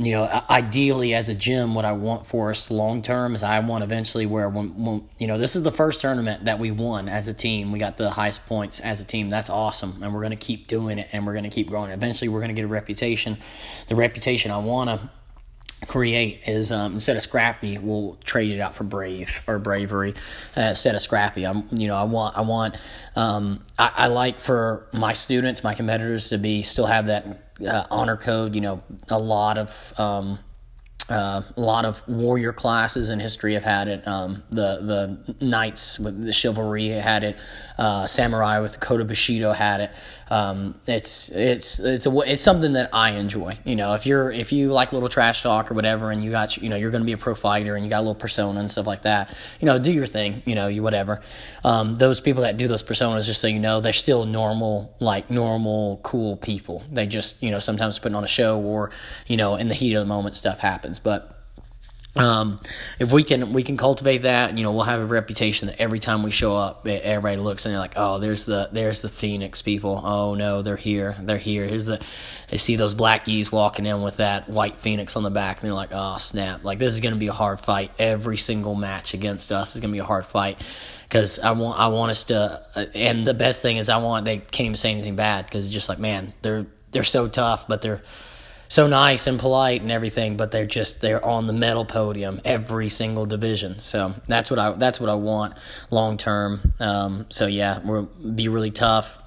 you 0.00 0.12
know, 0.12 0.44
ideally 0.48 1.12
as 1.12 1.28
a 1.28 1.34
gym, 1.34 1.74
what 1.74 1.84
I 1.84 1.90
want 1.90 2.24
for 2.24 2.50
us 2.50 2.70
long 2.70 3.02
term 3.02 3.34
is 3.34 3.42
I 3.42 3.58
want 3.58 3.82
eventually 3.82 4.26
where 4.26 4.48
when, 4.48 4.84
when, 4.84 5.08
you 5.18 5.26
know 5.26 5.38
this 5.38 5.56
is 5.56 5.64
the 5.64 5.72
first 5.72 6.00
tournament 6.00 6.44
that 6.44 6.60
we 6.60 6.70
won 6.70 7.08
as 7.08 7.26
a 7.26 7.34
team. 7.34 7.72
We 7.72 7.80
got 7.80 7.96
the 7.96 8.08
highest 8.08 8.46
points 8.46 8.78
as 8.78 9.00
a 9.00 9.04
team. 9.04 9.28
That's 9.28 9.50
awesome, 9.50 10.00
and 10.00 10.14
we're 10.14 10.20
going 10.20 10.30
to 10.30 10.36
keep 10.36 10.68
doing 10.68 11.00
it, 11.00 11.08
and 11.12 11.26
we're 11.26 11.32
going 11.32 11.44
to 11.44 11.50
keep 11.50 11.68
growing. 11.68 11.90
Eventually, 11.90 12.28
we're 12.28 12.40
going 12.40 12.54
to 12.54 12.54
get 12.54 12.64
a 12.64 12.68
reputation. 12.68 13.36
The 13.88 13.96
reputation 13.96 14.52
I 14.52 14.58
want 14.58 14.88
to 14.88 15.10
create 15.86 16.40
is 16.46 16.72
um, 16.72 16.94
instead 16.94 17.16
of 17.16 17.22
scrappy, 17.22 17.78
we'll 17.78 18.16
trade 18.24 18.52
it 18.52 18.60
out 18.60 18.74
for 18.74 18.84
brave 18.84 19.42
or 19.46 19.58
bravery 19.58 20.14
uh, 20.56 20.60
instead 20.62 20.94
of 20.94 21.02
scrappy. 21.02 21.46
I'm, 21.46 21.68
you 21.70 21.86
know, 21.86 21.96
I 21.96 22.04
want, 22.04 22.36
I 22.36 22.40
want, 22.40 22.76
um, 23.16 23.60
I, 23.78 23.92
I 23.94 24.06
like 24.08 24.40
for 24.40 24.88
my 24.92 25.12
students, 25.12 25.62
my 25.62 25.74
competitors 25.74 26.30
to 26.30 26.38
be 26.38 26.62
still 26.62 26.86
have 26.86 27.06
that 27.06 27.52
uh, 27.66 27.84
honor 27.90 28.16
code. 28.16 28.54
You 28.54 28.60
know, 28.60 28.82
a 29.08 29.18
lot 29.18 29.58
of 29.58 30.00
um, 30.00 30.38
uh, 31.10 31.42
a 31.56 31.60
lot 31.60 31.84
of 31.84 32.06
warrior 32.06 32.52
classes 32.52 33.08
in 33.08 33.18
history 33.18 33.54
have 33.54 33.64
had 33.64 33.88
it. 33.88 34.06
Um, 34.06 34.42
the 34.50 35.18
the 35.38 35.44
knights 35.44 35.98
with 35.98 36.22
the 36.24 36.32
chivalry 36.32 36.88
had 36.88 37.24
it. 37.24 37.38
Uh, 37.78 38.08
samurai 38.08 38.58
with 38.58 38.80
Kota 38.80 39.04
Bushido 39.04 39.52
had 39.52 39.80
it. 39.80 39.90
Um, 40.30 40.74
it's 40.86 41.30
it's 41.30 41.78
it's 41.78 42.06
a 42.06 42.20
it's 42.20 42.42
something 42.42 42.74
that 42.74 42.90
I 42.92 43.12
enjoy. 43.12 43.56
You 43.64 43.76
know, 43.76 43.94
if 43.94 44.04
you're 44.04 44.30
if 44.30 44.52
you 44.52 44.72
like 44.72 44.92
little 44.92 45.08
trash 45.08 45.42
talk 45.42 45.70
or 45.70 45.74
whatever, 45.74 46.10
and 46.10 46.22
you 46.22 46.30
got 46.30 46.56
you 46.56 46.68
know 46.68 46.76
you're 46.76 46.90
going 46.90 47.02
to 47.02 47.06
be 47.06 47.12
a 47.12 47.18
pro 47.18 47.34
fighter 47.34 47.76
and 47.76 47.84
you 47.84 47.90
got 47.90 47.98
a 47.98 48.04
little 48.06 48.14
persona 48.14 48.60
and 48.60 48.70
stuff 48.70 48.86
like 48.86 49.02
that. 49.02 49.34
You 49.60 49.66
know, 49.66 49.78
do 49.78 49.92
your 49.92 50.06
thing. 50.06 50.42
You 50.44 50.54
know, 50.54 50.68
you 50.68 50.82
whatever. 50.82 51.22
Um, 51.64 51.94
those 51.94 52.20
people 52.20 52.42
that 52.42 52.56
do 52.56 52.68
those 52.68 52.82
personas, 52.82 53.26
just 53.26 53.40
so 53.40 53.46
you 53.46 53.60
know, 53.60 53.80
they're 53.80 53.92
still 53.92 54.26
normal, 54.26 54.94
like 55.00 55.30
normal, 55.30 56.00
cool 56.02 56.36
people. 56.36 56.82
They 56.92 57.06
just 57.06 57.42
you 57.42 57.50
know 57.50 57.58
sometimes 57.60 57.98
putting 57.98 58.16
on 58.16 58.24
a 58.24 58.28
show 58.28 58.60
or 58.60 58.90
you 59.26 59.36
know 59.36 59.54
in 59.54 59.68
the 59.68 59.74
heat 59.74 59.94
of 59.94 60.00
the 60.00 60.06
moment 60.06 60.34
stuff 60.34 60.58
happens, 60.58 60.97
but 60.98 61.38
um, 62.18 62.58
if 62.98 63.12
we 63.12 63.22
can 63.22 63.52
we 63.52 63.62
can 63.62 63.76
cultivate 63.76 64.22
that, 64.22 64.56
you 64.56 64.64
know, 64.64 64.72
we'll 64.72 64.82
have 64.84 65.00
a 65.00 65.06
reputation 65.06 65.68
that 65.68 65.80
every 65.80 66.00
time 66.00 66.22
we 66.22 66.30
show 66.30 66.56
up, 66.56 66.86
everybody 66.86 67.36
looks 67.36 67.64
and 67.64 67.72
they're 67.72 67.80
like, 67.80 67.94
oh, 67.96 68.18
there's 68.18 68.44
the 68.44 68.68
there's 68.72 69.02
the 69.02 69.08
Phoenix 69.08 69.62
people. 69.62 70.00
Oh 70.02 70.34
no, 70.34 70.62
they're 70.62 70.76
here, 70.76 71.14
they're 71.20 71.38
here. 71.38 71.66
Here's 71.66 71.86
the 71.86 72.02
they 72.50 72.56
see 72.56 72.76
those 72.76 72.94
black 72.94 73.26
gis 73.26 73.52
walking 73.52 73.86
in 73.86 74.02
with 74.02 74.16
that 74.16 74.48
white 74.48 74.78
Phoenix 74.78 75.16
on 75.16 75.22
the 75.22 75.30
back, 75.30 75.60
and 75.60 75.68
they're 75.68 75.74
like, 75.74 75.90
oh 75.92 76.16
snap, 76.18 76.64
like 76.64 76.78
this 76.78 76.92
is 76.94 77.00
gonna 77.00 77.16
be 77.16 77.28
a 77.28 77.32
hard 77.32 77.60
fight. 77.60 77.92
Every 77.98 78.36
single 78.36 78.74
match 78.74 79.14
against 79.14 79.52
us 79.52 79.74
is 79.76 79.80
gonna 79.80 79.92
be 79.92 80.00
a 80.00 80.04
hard 80.04 80.26
fight 80.26 80.58
because 81.04 81.38
I 81.38 81.52
want 81.52 81.78
I 81.78 81.88
want 81.88 82.10
us 82.10 82.24
to. 82.24 82.62
Uh, 82.74 82.86
and 82.94 83.26
the 83.26 83.34
best 83.34 83.62
thing 83.62 83.76
is 83.76 83.88
I 83.88 83.98
want 83.98 84.24
they 84.24 84.38
can't 84.38 84.66
even 84.66 84.76
say 84.76 84.90
anything 84.90 85.14
bad 85.14 85.44
because 85.44 85.70
just 85.70 85.88
like 85.88 85.98
man, 85.98 86.32
they're 86.42 86.66
they're 86.90 87.04
so 87.04 87.28
tough, 87.28 87.68
but 87.68 87.80
they're 87.80 88.02
so 88.68 88.86
nice 88.86 89.26
and 89.26 89.38
polite 89.38 89.82
and 89.82 89.90
everything, 89.90 90.36
but 90.36 90.50
they're 90.50 90.66
just 90.66 91.00
they're 91.00 91.24
on 91.24 91.46
the 91.46 91.52
medal 91.52 91.84
podium 91.84 92.40
every 92.44 92.88
single 92.88 93.26
division. 93.26 93.80
So 93.80 94.14
that's 94.26 94.50
what 94.50 94.58
I 94.58 94.72
that's 94.72 95.00
what 95.00 95.10
I 95.10 95.14
want 95.14 95.54
long 95.90 96.16
term. 96.18 96.60
Um, 96.78 97.26
so 97.30 97.46
yeah, 97.46 97.78
we'll 97.78 98.02
be 98.02 98.48
really 98.48 98.70
tough. 98.70 99.18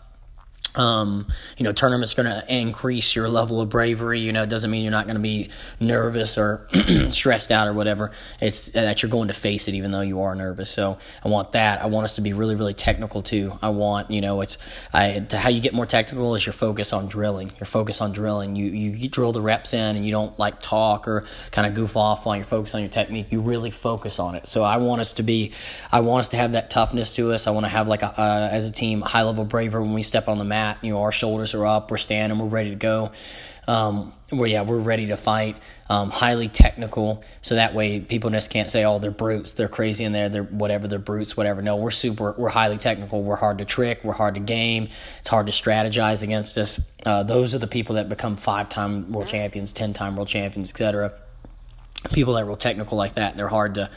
Um, 0.75 1.27
you 1.57 1.63
know, 1.63 1.73
tournament's 1.73 2.13
going 2.13 2.27
to 2.27 2.43
increase 2.53 3.15
your 3.15 3.27
level 3.27 3.59
of 3.59 3.69
bravery. 3.69 4.21
You 4.21 4.31
know, 4.31 4.43
it 4.43 4.49
doesn't 4.49 4.71
mean 4.71 4.83
you're 4.83 4.91
not 4.91 5.05
going 5.05 5.15
to 5.15 5.21
be 5.21 5.49
nervous 5.79 6.37
or 6.37 6.67
stressed 7.09 7.51
out 7.51 7.67
or 7.67 7.73
whatever. 7.73 8.11
It's 8.39 8.69
that 8.69 9.03
you're 9.03 9.11
going 9.11 9.27
to 9.27 9.33
face 9.33 9.67
it, 9.67 9.75
even 9.75 9.91
though 9.91 10.01
you 10.01 10.21
are 10.21 10.33
nervous. 10.33 10.71
So 10.71 10.97
I 11.23 11.27
want 11.27 11.51
that. 11.53 11.81
I 11.81 11.87
want 11.87 12.05
us 12.05 12.15
to 12.15 12.21
be 12.21 12.33
really, 12.33 12.55
really 12.55 12.73
technical 12.73 13.21
too. 13.21 13.57
I 13.61 13.69
want, 13.69 14.11
you 14.11 14.21
know, 14.21 14.41
it's 14.41 14.57
I, 14.93 15.25
how 15.31 15.49
you 15.49 15.59
get 15.59 15.73
more 15.73 15.85
technical 15.85 16.35
is 16.35 16.45
your 16.45 16.53
focus 16.53 16.93
on 16.93 17.07
drilling. 17.07 17.51
Your 17.59 17.67
focus 17.67 17.99
on 17.99 18.13
drilling. 18.13 18.55
You 18.55 18.71
you 18.71 19.09
drill 19.09 19.33
the 19.33 19.41
reps 19.41 19.73
in, 19.73 19.95
and 19.97 20.05
you 20.05 20.11
don't 20.11 20.37
like 20.39 20.59
talk 20.59 21.07
or 21.07 21.25
kind 21.51 21.67
of 21.67 21.73
goof 21.73 21.97
off 21.97 22.25
while 22.25 22.35
you're 22.35 22.45
focused 22.45 22.75
on 22.75 22.81
your 22.81 22.89
technique. 22.89 23.31
You 23.31 23.41
really 23.41 23.71
focus 23.71 24.19
on 24.19 24.35
it. 24.35 24.47
So 24.47 24.63
I 24.63 24.77
want 24.77 25.01
us 25.01 25.13
to 25.13 25.23
be, 25.23 25.51
I 25.91 25.99
want 25.99 26.21
us 26.21 26.29
to 26.29 26.37
have 26.37 26.53
that 26.53 26.69
toughness 26.69 27.13
to 27.15 27.33
us. 27.33 27.47
I 27.47 27.51
want 27.51 27.65
to 27.65 27.69
have 27.69 27.87
like 27.87 28.03
a, 28.03 28.49
as 28.51 28.65
a 28.65 28.71
team 28.71 29.01
high 29.01 29.23
level 29.23 29.43
bravery 29.43 29.81
when 29.81 29.93
we 29.93 30.01
step 30.01 30.27
on 30.29 30.37
the 30.37 30.45
mat 30.45 30.60
You 30.81 30.93
know, 30.93 31.01
our 31.01 31.11
shoulders 31.11 31.53
are 31.53 31.65
up, 31.65 31.91
we're 31.91 31.97
standing, 31.97 32.39
we're 32.39 32.45
ready 32.47 32.69
to 32.71 32.75
go. 32.75 33.11
Um, 33.67 34.13
where 34.31 34.49
yeah, 34.49 34.63
we're 34.63 34.79
ready 34.79 35.07
to 35.07 35.17
fight. 35.17 35.57
Um, 35.89 36.09
highly 36.09 36.47
technical, 36.47 37.21
so 37.41 37.55
that 37.55 37.75
way 37.75 37.99
people 37.99 38.29
just 38.29 38.49
can't 38.49 38.71
say, 38.71 38.85
"Oh, 38.85 38.97
they're 38.97 39.11
brutes, 39.11 39.51
they're 39.53 39.67
crazy 39.67 40.05
in 40.05 40.13
there, 40.13 40.29
they're 40.29 40.43
whatever, 40.43 40.87
they're 40.87 40.99
brutes, 40.99 41.35
whatever." 41.35 41.61
No, 41.61 41.75
we're 41.75 41.91
super, 41.91 42.33
we're 42.37 42.49
highly 42.49 42.77
technical. 42.77 43.21
We're 43.21 43.35
hard 43.35 43.57
to 43.57 43.65
trick, 43.65 44.03
we're 44.03 44.13
hard 44.13 44.35
to 44.35 44.41
game. 44.41 44.87
It's 45.19 45.29
hard 45.29 45.47
to 45.47 45.51
strategize 45.51 46.23
against 46.23 46.57
us. 46.57 46.79
Uh, 47.05 47.23
those 47.23 47.53
are 47.53 47.59
the 47.59 47.67
people 47.67 47.95
that 47.95 48.07
become 48.07 48.37
five-time 48.37 49.11
world 49.11 49.27
champions, 49.27 49.73
ten-time 49.73 50.15
world 50.15 50.29
champions, 50.29 50.71
etc. 50.71 51.13
People 52.13 52.33
that 52.33 52.43
are 52.43 52.45
real 52.45 52.57
technical 52.57 52.97
like 52.97 53.15
that, 53.15 53.35
they're 53.35 53.49
hard 53.49 53.75
to 53.75 53.89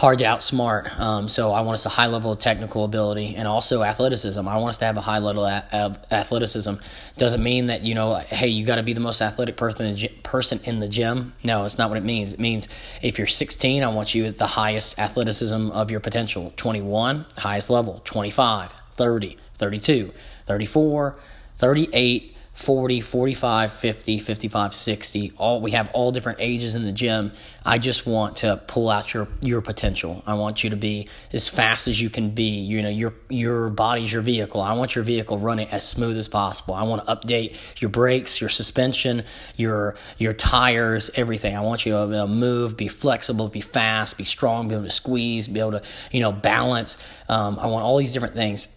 hard 0.00 0.18
to 0.18 0.24
outsmart. 0.24 0.98
Um, 0.98 1.28
so 1.28 1.52
I 1.52 1.60
want 1.60 1.74
us 1.74 1.84
a 1.84 1.90
high 1.90 2.06
level 2.06 2.32
of 2.32 2.38
technical 2.38 2.86
ability 2.86 3.34
and 3.36 3.46
also 3.46 3.82
athleticism. 3.82 4.48
I 4.48 4.56
want 4.56 4.70
us 4.70 4.78
to 4.78 4.86
have 4.86 4.96
a 4.96 5.02
high 5.02 5.18
level 5.18 5.44
of 5.44 5.98
athleticism. 6.10 6.76
Doesn't 7.18 7.42
mean 7.42 7.66
that 7.66 7.82
you 7.82 7.94
know, 7.94 8.14
hey, 8.14 8.48
you 8.48 8.64
got 8.64 8.76
to 8.76 8.82
be 8.82 8.94
the 8.94 9.00
most 9.00 9.20
athletic 9.20 9.58
person 9.58 9.84
in, 9.84 9.96
the, 9.96 10.08
person 10.22 10.58
in 10.64 10.80
the 10.80 10.88
gym. 10.88 11.34
No, 11.44 11.66
it's 11.66 11.76
not 11.76 11.90
what 11.90 11.98
it 11.98 12.04
means. 12.04 12.32
It 12.32 12.40
means 12.40 12.66
if 13.02 13.18
you're 13.18 13.26
16, 13.26 13.84
I 13.84 13.88
want 13.88 14.14
you 14.14 14.24
at 14.24 14.38
the 14.38 14.46
highest 14.46 14.98
athleticism 14.98 15.70
of 15.70 15.90
your 15.90 16.00
potential. 16.00 16.54
21, 16.56 17.26
highest 17.36 17.68
level. 17.68 18.00
25, 18.06 18.72
30, 18.92 19.36
32, 19.58 20.12
34, 20.46 21.16
38 21.56 22.36
40, 22.52 23.00
45, 23.00 23.72
50, 23.72 24.18
55, 24.18 24.74
60. 24.74 25.32
All 25.38 25.60
we 25.60 25.70
have 25.70 25.88
all 25.94 26.12
different 26.12 26.40
ages 26.40 26.74
in 26.74 26.84
the 26.84 26.92
gym. 26.92 27.32
I 27.64 27.78
just 27.78 28.06
want 28.06 28.38
to 28.38 28.60
pull 28.66 28.90
out 28.90 29.14
your 29.14 29.28
your 29.40 29.60
potential. 29.60 30.22
I 30.26 30.34
want 30.34 30.62
you 30.64 30.70
to 30.70 30.76
be 30.76 31.08
as 31.32 31.48
fast 31.48 31.88
as 31.88 32.00
you 32.00 32.10
can 32.10 32.30
be. 32.30 32.58
You 32.60 32.82
know, 32.82 32.88
your 32.88 33.14
your 33.28 33.70
body's 33.70 34.12
your 34.12 34.22
vehicle. 34.22 34.60
I 34.60 34.74
want 34.74 34.94
your 34.94 35.04
vehicle 35.04 35.38
running 35.38 35.68
as 35.68 35.88
smooth 35.88 36.16
as 36.16 36.28
possible. 36.28 36.74
I 36.74 36.82
want 36.82 37.06
to 37.06 37.14
update 37.14 37.56
your 37.80 37.88
brakes, 37.88 38.40
your 38.40 38.50
suspension, 38.50 39.24
your 39.56 39.94
your 40.18 40.32
tires, 40.32 41.10
everything. 41.14 41.56
I 41.56 41.60
want 41.60 41.86
you 41.86 41.92
to, 41.92 42.12
to 42.12 42.26
move, 42.26 42.76
be 42.76 42.88
flexible, 42.88 43.48
be 43.48 43.60
fast, 43.60 44.18
be 44.18 44.24
strong, 44.24 44.68
be 44.68 44.74
able 44.74 44.84
to 44.84 44.90
squeeze, 44.90 45.48
be 45.48 45.60
able 45.60 45.72
to, 45.72 45.82
you 46.10 46.20
know, 46.20 46.32
balance. 46.32 47.02
Um, 47.28 47.58
I 47.58 47.68
want 47.68 47.84
all 47.84 47.96
these 47.96 48.12
different 48.12 48.34
things 48.34 48.68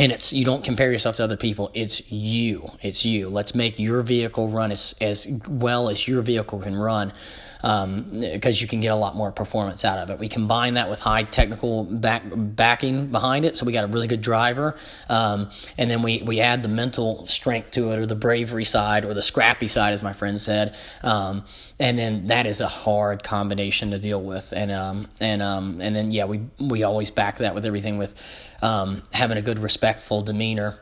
and 0.00 0.12
it's 0.12 0.32
you 0.32 0.46
don't 0.46 0.64
compare 0.64 0.90
yourself 0.90 1.16
to 1.16 1.24
other 1.24 1.36
people. 1.36 1.70
It's 1.74 2.10
you. 2.10 2.70
It's 2.80 3.04
you. 3.04 3.28
Let's 3.28 3.54
make 3.54 3.78
your 3.78 4.00
vehicle 4.00 4.48
run 4.48 4.72
as, 4.72 4.94
as 4.98 5.26
well 5.46 5.90
as 5.90 6.08
your 6.08 6.22
vehicle 6.22 6.60
can 6.60 6.74
run 6.74 7.12
because 7.60 7.84
um, 7.84 8.22
you 8.42 8.66
can 8.66 8.80
get 8.80 8.88
a 8.88 8.96
lot 8.96 9.14
more 9.14 9.30
performance 9.32 9.84
out 9.84 9.98
of 9.98 10.10
it. 10.10 10.18
We 10.18 10.28
combine 10.28 10.74
that 10.74 10.88
with 10.88 11.00
high 11.00 11.24
technical 11.24 11.84
back, 11.84 12.22
backing 12.34 13.08
behind 13.08 13.44
it, 13.44 13.56
so 13.56 13.66
we 13.66 13.72
got 13.72 13.84
a 13.84 13.86
really 13.86 14.08
good 14.08 14.22
driver, 14.22 14.76
um, 15.08 15.50
and 15.76 15.90
then 15.90 16.02
we 16.02 16.22
we 16.22 16.40
add 16.40 16.62
the 16.62 16.68
mental 16.68 17.26
strength 17.26 17.72
to 17.72 17.92
it, 17.92 17.98
or 17.98 18.06
the 18.06 18.14
bravery 18.14 18.64
side, 18.64 19.04
or 19.04 19.14
the 19.14 19.22
scrappy 19.22 19.68
side, 19.68 19.92
as 19.92 20.02
my 20.02 20.12
friend 20.12 20.40
said, 20.40 20.74
um, 21.02 21.44
and 21.78 21.98
then 21.98 22.28
that 22.28 22.46
is 22.46 22.60
a 22.60 22.68
hard 22.68 23.22
combination 23.22 23.90
to 23.90 23.98
deal 23.98 24.22
with, 24.22 24.52
and 24.52 24.70
um, 24.70 25.06
and 25.20 25.42
um, 25.42 25.80
and 25.80 25.94
then 25.94 26.10
yeah, 26.10 26.24
we 26.24 26.40
we 26.58 26.82
always 26.82 27.10
back 27.10 27.38
that 27.38 27.54
with 27.54 27.66
everything 27.66 27.98
with 27.98 28.14
um, 28.62 29.02
having 29.12 29.36
a 29.36 29.42
good 29.42 29.58
respectful 29.58 30.22
demeanor 30.22 30.78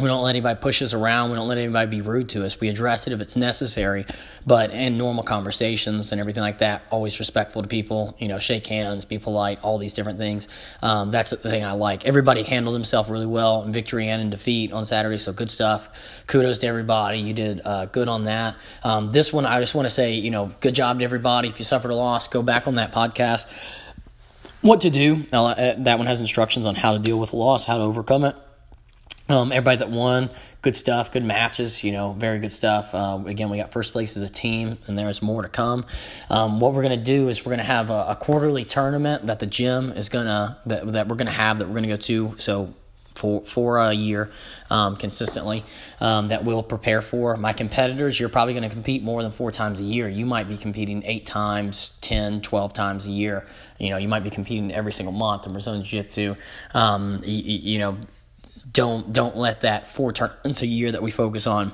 we 0.00 0.06
don't 0.06 0.22
let 0.22 0.30
anybody 0.30 0.58
push 0.58 0.80
us 0.80 0.94
around. 0.94 1.30
We 1.30 1.36
don't 1.36 1.48
let 1.48 1.58
anybody 1.58 1.90
be 1.90 2.00
rude 2.00 2.30
to 2.30 2.46
us. 2.46 2.58
We 2.58 2.70
address 2.70 3.06
it 3.06 3.12
if 3.12 3.20
it's 3.20 3.36
necessary, 3.36 4.06
but 4.46 4.70
in 4.70 4.96
normal 4.96 5.22
conversations 5.22 6.12
and 6.12 6.20
everything 6.20 6.40
like 6.40 6.58
that, 6.58 6.82
always 6.90 7.18
respectful 7.18 7.60
to 7.60 7.68
people. 7.68 8.16
You 8.18 8.28
know, 8.28 8.38
shake 8.38 8.66
hands, 8.66 9.04
be 9.04 9.18
polite, 9.18 9.58
all 9.62 9.76
these 9.76 9.92
different 9.92 10.18
things. 10.18 10.48
Um, 10.80 11.10
that's 11.10 11.28
the 11.28 11.36
thing 11.36 11.62
I 11.62 11.72
like. 11.72 12.06
Everybody 12.06 12.42
handled 12.42 12.74
himself 12.74 13.10
really 13.10 13.26
well 13.26 13.64
in 13.64 13.72
victory 13.72 14.08
and 14.08 14.22
in 14.22 14.30
defeat 14.30 14.72
on 14.72 14.86
Saturday, 14.86 15.18
so 15.18 15.30
good 15.34 15.50
stuff. 15.50 15.90
Kudos 16.26 16.60
to 16.60 16.66
everybody. 16.66 17.18
You 17.18 17.34
did 17.34 17.60
uh, 17.62 17.84
good 17.84 18.08
on 18.08 18.24
that. 18.24 18.56
Um, 18.82 19.12
this 19.12 19.30
one, 19.30 19.44
I 19.44 19.60
just 19.60 19.74
want 19.74 19.84
to 19.84 19.90
say, 19.90 20.14
you 20.14 20.30
know, 20.30 20.52
good 20.60 20.74
job 20.74 21.00
to 21.00 21.04
everybody. 21.04 21.48
If 21.48 21.58
you 21.58 21.66
suffered 21.66 21.90
a 21.90 21.94
loss, 21.94 22.28
go 22.28 22.42
back 22.42 22.66
on 22.66 22.76
that 22.76 22.92
podcast. 22.92 23.46
What 24.62 24.80
to 24.82 24.90
do? 24.90 25.26
Uh, 25.30 25.74
that 25.78 25.98
one 25.98 26.06
has 26.06 26.22
instructions 26.22 26.66
on 26.66 26.76
how 26.76 26.92
to 26.92 26.98
deal 26.98 27.18
with 27.18 27.34
loss, 27.34 27.66
how 27.66 27.76
to 27.76 27.82
overcome 27.82 28.24
it 28.24 28.36
um, 29.28 29.52
everybody 29.52 29.78
that 29.78 29.90
won, 29.90 30.30
good 30.62 30.76
stuff, 30.76 31.12
good 31.12 31.24
matches, 31.24 31.82
you 31.82 31.92
know, 31.92 32.12
very 32.12 32.38
good 32.38 32.52
stuff. 32.52 32.94
Uh, 32.94 33.20
again, 33.26 33.50
we 33.50 33.58
got 33.58 33.72
first 33.72 33.92
place 33.92 34.16
as 34.16 34.22
a 34.22 34.28
team, 34.28 34.78
and 34.86 34.98
there's 34.98 35.22
more 35.22 35.42
to 35.42 35.48
come. 35.48 35.84
Um, 36.30 36.60
what 36.60 36.72
we're 36.74 36.82
going 36.82 36.98
to 36.98 37.04
do 37.04 37.28
is 37.28 37.44
we're 37.44 37.50
going 37.50 37.58
to 37.58 37.64
have 37.64 37.90
a, 37.90 38.06
a, 38.08 38.16
quarterly 38.16 38.64
tournament 38.64 39.26
that 39.26 39.38
the 39.38 39.46
gym 39.46 39.92
is 39.92 40.08
going 40.08 40.26
to, 40.26 40.56
that, 40.66 40.92
that 40.92 41.08
we're 41.08 41.16
going 41.16 41.26
to 41.26 41.32
have, 41.32 41.58
that 41.58 41.66
we're 41.66 41.74
going 41.74 41.84
to 41.84 41.88
go 41.88 41.96
to. 41.96 42.34
So, 42.38 42.74
for, 43.14 43.42
for 43.42 43.78
a 43.78 43.92
year 43.92 44.30
um, 44.70 44.96
consistently 44.96 45.64
um, 46.00 46.28
that 46.28 46.44
we'll 46.44 46.62
prepare 46.62 47.02
for. 47.02 47.36
My 47.36 47.52
competitors, 47.52 48.18
you're 48.18 48.28
probably 48.28 48.54
going 48.54 48.62
to 48.62 48.70
compete 48.70 49.02
more 49.02 49.22
than 49.22 49.32
four 49.32 49.52
times 49.52 49.80
a 49.80 49.82
year. 49.82 50.08
You 50.08 50.26
might 50.26 50.48
be 50.48 50.56
competing 50.56 51.02
eight 51.04 51.26
times, 51.26 51.98
10, 52.00 52.40
12 52.40 52.72
times 52.72 53.06
a 53.06 53.10
year. 53.10 53.46
You 53.78 53.90
know, 53.90 53.96
you 53.96 54.08
might 54.08 54.24
be 54.24 54.30
competing 54.30 54.72
every 54.72 54.92
single 54.92 55.12
month 55.12 55.46
in 55.46 55.52
Brazilian 55.52 55.84
Jiu 55.84 56.02
Jitsu. 56.02 56.36
Um, 56.74 57.20
you, 57.24 57.58
you 57.58 57.78
know, 57.78 57.98
don't 58.70 59.12
don't 59.12 59.36
let 59.36 59.62
that 59.62 59.88
four 59.88 60.12
tournaments 60.12 60.62
a 60.62 60.66
year 60.66 60.92
that 60.92 61.02
we 61.02 61.10
focus 61.10 61.46
on 61.46 61.72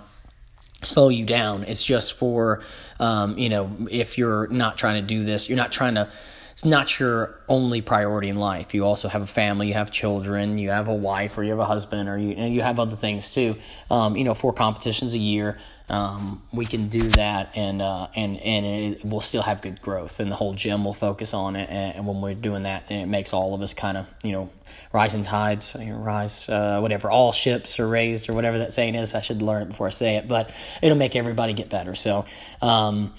slow 0.82 1.08
you 1.08 1.24
down. 1.24 1.64
It's 1.64 1.84
just 1.84 2.14
for 2.14 2.62
um, 3.00 3.36
you 3.38 3.48
know 3.48 3.70
if 3.90 4.18
you're 4.18 4.46
not 4.48 4.78
trying 4.78 5.02
to 5.02 5.06
do 5.06 5.24
this, 5.24 5.48
you're 5.48 5.56
not 5.56 5.72
trying 5.72 5.94
to. 5.96 6.08
It's 6.52 6.64
not 6.64 6.98
your 6.98 7.38
only 7.48 7.82
priority 7.82 8.28
in 8.28 8.34
life. 8.34 8.74
You 8.74 8.84
also 8.84 9.06
have 9.06 9.22
a 9.22 9.28
family, 9.28 9.68
you 9.68 9.74
have 9.74 9.92
children, 9.92 10.58
you 10.58 10.70
have 10.70 10.88
a 10.88 10.94
wife, 10.94 11.38
or 11.38 11.44
you 11.44 11.50
have 11.50 11.60
a 11.60 11.64
husband, 11.64 12.08
or 12.08 12.18
you 12.18 12.34
you 12.34 12.62
have 12.62 12.80
other 12.80 12.96
things 12.96 13.32
too. 13.32 13.54
Um, 13.90 14.16
you 14.16 14.24
know, 14.24 14.34
four 14.34 14.52
competitions 14.52 15.14
a 15.14 15.18
year 15.18 15.56
um, 15.90 16.42
we 16.52 16.66
can 16.66 16.88
do 16.88 17.02
that 17.02 17.56
and 17.56 17.80
uh, 17.80 18.08
and 18.14 18.38
and 18.38 18.66
it 18.66 19.04
will 19.04 19.20
still 19.20 19.42
have 19.42 19.62
good 19.62 19.80
growth 19.80 20.20
and 20.20 20.30
the 20.30 20.36
whole 20.36 20.54
gym 20.54 20.84
will 20.84 20.94
focus 20.94 21.32
on 21.32 21.56
it 21.56 21.68
and, 21.70 21.96
and 21.96 22.06
when 22.06 22.20
we're 22.20 22.34
doing 22.34 22.64
that 22.64 22.90
it 22.90 23.06
makes 23.06 23.32
all 23.32 23.54
of 23.54 23.62
us 23.62 23.74
kind 23.74 23.96
of 23.96 24.06
you 24.22 24.32
know 24.32 24.50
rising 24.92 25.22
tides 25.22 25.76
you 25.78 25.86
know, 25.86 25.98
rise 25.98 26.48
uh, 26.48 26.78
whatever 26.80 27.10
all 27.10 27.32
ships 27.32 27.80
are 27.80 27.88
raised 27.88 28.28
or 28.28 28.34
whatever 28.34 28.58
that 28.58 28.72
saying 28.72 28.94
is 28.94 29.14
I 29.14 29.20
should 29.20 29.40
learn 29.40 29.62
it 29.62 29.68
before 29.68 29.86
I 29.86 29.90
say 29.90 30.16
it 30.16 30.28
but 30.28 30.50
it'll 30.82 30.98
make 30.98 31.16
everybody 31.16 31.54
get 31.54 31.70
better 31.70 31.94
so 31.94 32.26
um, 32.60 33.14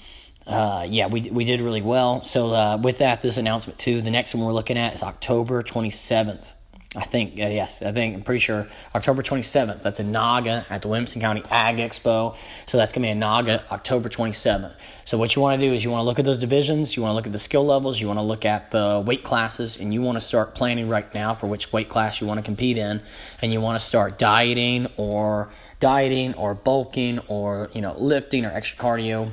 uh, 0.46 0.84
yeah, 0.88 1.06
we, 1.06 1.20
we 1.30 1.44
did 1.44 1.60
really 1.60 1.82
well. 1.82 2.24
So, 2.24 2.52
uh, 2.52 2.78
with 2.82 2.98
that, 2.98 3.22
this 3.22 3.36
announcement 3.36 3.78
too, 3.78 4.02
the 4.02 4.10
next 4.10 4.34
one 4.34 4.44
we're 4.44 4.52
looking 4.52 4.78
at 4.78 4.94
is 4.94 5.02
October 5.02 5.62
27th. 5.62 6.54
I 6.96 7.04
think, 7.04 7.34
uh, 7.34 7.46
yes, 7.46 7.82
I 7.82 7.92
think, 7.92 8.16
I'm 8.16 8.22
pretty 8.22 8.40
sure 8.40 8.66
October 8.96 9.22
27th. 9.22 9.80
That's 9.80 10.00
in 10.00 10.10
NAGA 10.10 10.66
at 10.68 10.82
the 10.82 10.88
Williamson 10.88 11.20
County 11.20 11.44
Ag 11.48 11.76
Expo. 11.76 12.36
So 12.66 12.78
that's 12.78 12.90
going 12.90 13.02
to 13.02 13.06
be 13.06 13.10
in 13.10 13.20
NAGA 13.20 13.70
October 13.70 14.08
27th. 14.08 14.74
So 15.04 15.16
what 15.16 15.36
you 15.36 15.42
want 15.42 15.60
to 15.60 15.68
do 15.68 15.72
is 15.72 15.84
you 15.84 15.90
want 15.90 16.00
to 16.00 16.04
look 16.04 16.18
at 16.18 16.24
those 16.24 16.40
divisions, 16.40 16.96
you 16.96 17.02
want 17.04 17.12
to 17.12 17.14
look 17.14 17.26
at 17.26 17.32
the 17.32 17.38
skill 17.38 17.64
levels, 17.64 18.00
you 18.00 18.08
want 18.08 18.18
to 18.18 18.24
look 18.24 18.44
at 18.44 18.72
the 18.72 19.00
weight 19.06 19.22
classes, 19.22 19.78
and 19.78 19.94
you 19.94 20.02
want 20.02 20.18
to 20.18 20.20
start 20.20 20.56
planning 20.56 20.88
right 20.88 21.14
now 21.14 21.32
for 21.32 21.46
which 21.46 21.72
weight 21.72 21.88
class 21.88 22.20
you 22.20 22.26
want 22.26 22.38
to 22.38 22.42
compete 22.42 22.76
in. 22.76 23.00
And 23.40 23.52
you 23.52 23.60
want 23.60 23.78
to 23.80 23.86
start 23.86 24.18
dieting 24.18 24.88
or 24.96 25.48
dieting 25.78 26.34
or 26.34 26.54
bulking 26.54 27.20
or, 27.28 27.70
you 27.72 27.82
know, 27.82 27.94
lifting 27.98 28.44
or 28.44 28.50
extra 28.50 28.76
cardio, 28.84 29.30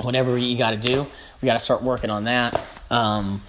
whatever 0.00 0.38
you 0.38 0.56
got 0.56 0.70
to 0.70 0.78
do. 0.78 1.06
We 1.42 1.46
got 1.46 1.52
to 1.52 1.58
start 1.58 1.82
working 1.82 2.08
on 2.08 2.24
that. 2.24 2.58
Um, 2.90 3.42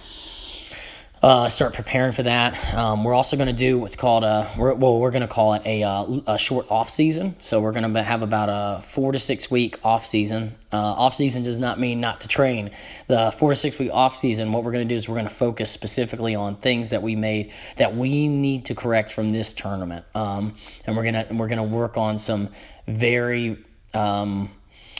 uh, 1.24 1.48
start 1.48 1.72
preparing 1.72 2.12
for 2.12 2.22
that. 2.22 2.74
Um, 2.74 3.02
we're 3.02 3.14
also 3.14 3.38
going 3.38 3.46
to 3.46 3.54
do 3.54 3.78
what's 3.78 3.96
called 3.96 4.24
a 4.24 4.46
we're, 4.58 4.74
well, 4.74 5.00
we're 5.00 5.10
going 5.10 5.22
to 5.22 5.26
call 5.26 5.54
it 5.54 5.62
a, 5.64 5.82
uh, 5.82 6.20
a 6.26 6.38
short 6.38 6.70
off 6.70 6.90
season. 6.90 7.34
So 7.38 7.62
we're 7.62 7.72
going 7.72 7.94
to 7.94 8.02
have 8.02 8.22
about 8.22 8.50
a 8.50 8.82
four 8.82 9.10
to 9.10 9.18
six 9.18 9.50
week 9.50 9.78
off 9.82 10.04
season. 10.04 10.54
Uh, 10.70 10.76
off 10.76 11.14
season 11.14 11.42
does 11.42 11.58
not 11.58 11.80
mean 11.80 11.98
not 11.98 12.20
to 12.20 12.28
train. 12.28 12.72
The 13.06 13.30
four 13.30 13.48
to 13.48 13.56
six 13.56 13.78
week 13.78 13.90
off 13.90 14.14
season, 14.16 14.52
what 14.52 14.64
we're 14.64 14.72
going 14.72 14.86
to 14.86 14.94
do 14.94 14.96
is 14.96 15.08
we're 15.08 15.14
going 15.14 15.26
to 15.26 15.34
focus 15.34 15.70
specifically 15.70 16.34
on 16.34 16.56
things 16.56 16.90
that 16.90 17.00
we 17.00 17.16
made 17.16 17.52
that 17.76 17.96
we 17.96 18.28
need 18.28 18.66
to 18.66 18.74
correct 18.74 19.10
from 19.10 19.30
this 19.30 19.54
tournament, 19.54 20.04
um, 20.14 20.54
and 20.86 20.94
we're 20.94 21.04
gonna 21.04 21.26
we're 21.30 21.48
gonna 21.48 21.64
work 21.64 21.96
on 21.96 22.18
some 22.18 22.50
very 22.86 23.56
um, 23.94 24.50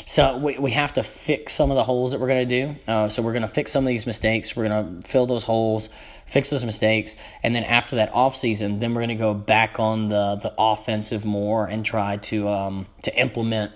so 0.07 0.37
we, 0.37 0.59
we 0.59 0.73
have 0.73 0.93
to 0.95 1.03
fix 1.03 1.55
some 1.55 1.71
of 1.71 1.77
the 1.77 1.85
holes 1.85 2.13
that 2.13 2.21
we're 2.21 2.29
going 2.29 2.49
to 2.49 2.63
do. 2.67 2.77
Uh, 2.87 3.09
so 3.09 3.23
we're 3.23 3.33
going 3.33 3.43
to 3.43 3.49
fix 3.49 3.73
some 3.73 3.85
of 3.85 3.89
these 3.89 4.07
mistakes. 4.07 4.55
We're 4.55 4.69
going 4.69 5.01
to 5.01 5.09
fill 5.09 5.27
those 5.27 5.45
holes, 5.45 5.89
fix 6.27 6.51
those 6.51 6.65
mistakes, 6.65 7.17
and 7.43 7.55
then 7.55 7.65
after 7.65 7.97
that 7.97 8.13
off 8.13 8.37
season, 8.37 8.81
then 8.81 8.95
we're 8.95 9.01
going 9.01 9.09
to 9.09 9.15
go 9.15 9.35
back 9.35 9.79
on 9.79 10.09
the 10.09 10.37
the 10.37 10.53
offensive 10.59 11.25
more 11.25 11.67
and 11.67 11.85
try 11.85 12.17
to 12.19 12.49
um, 12.49 12.87
to 13.03 13.17
implement 13.19 13.73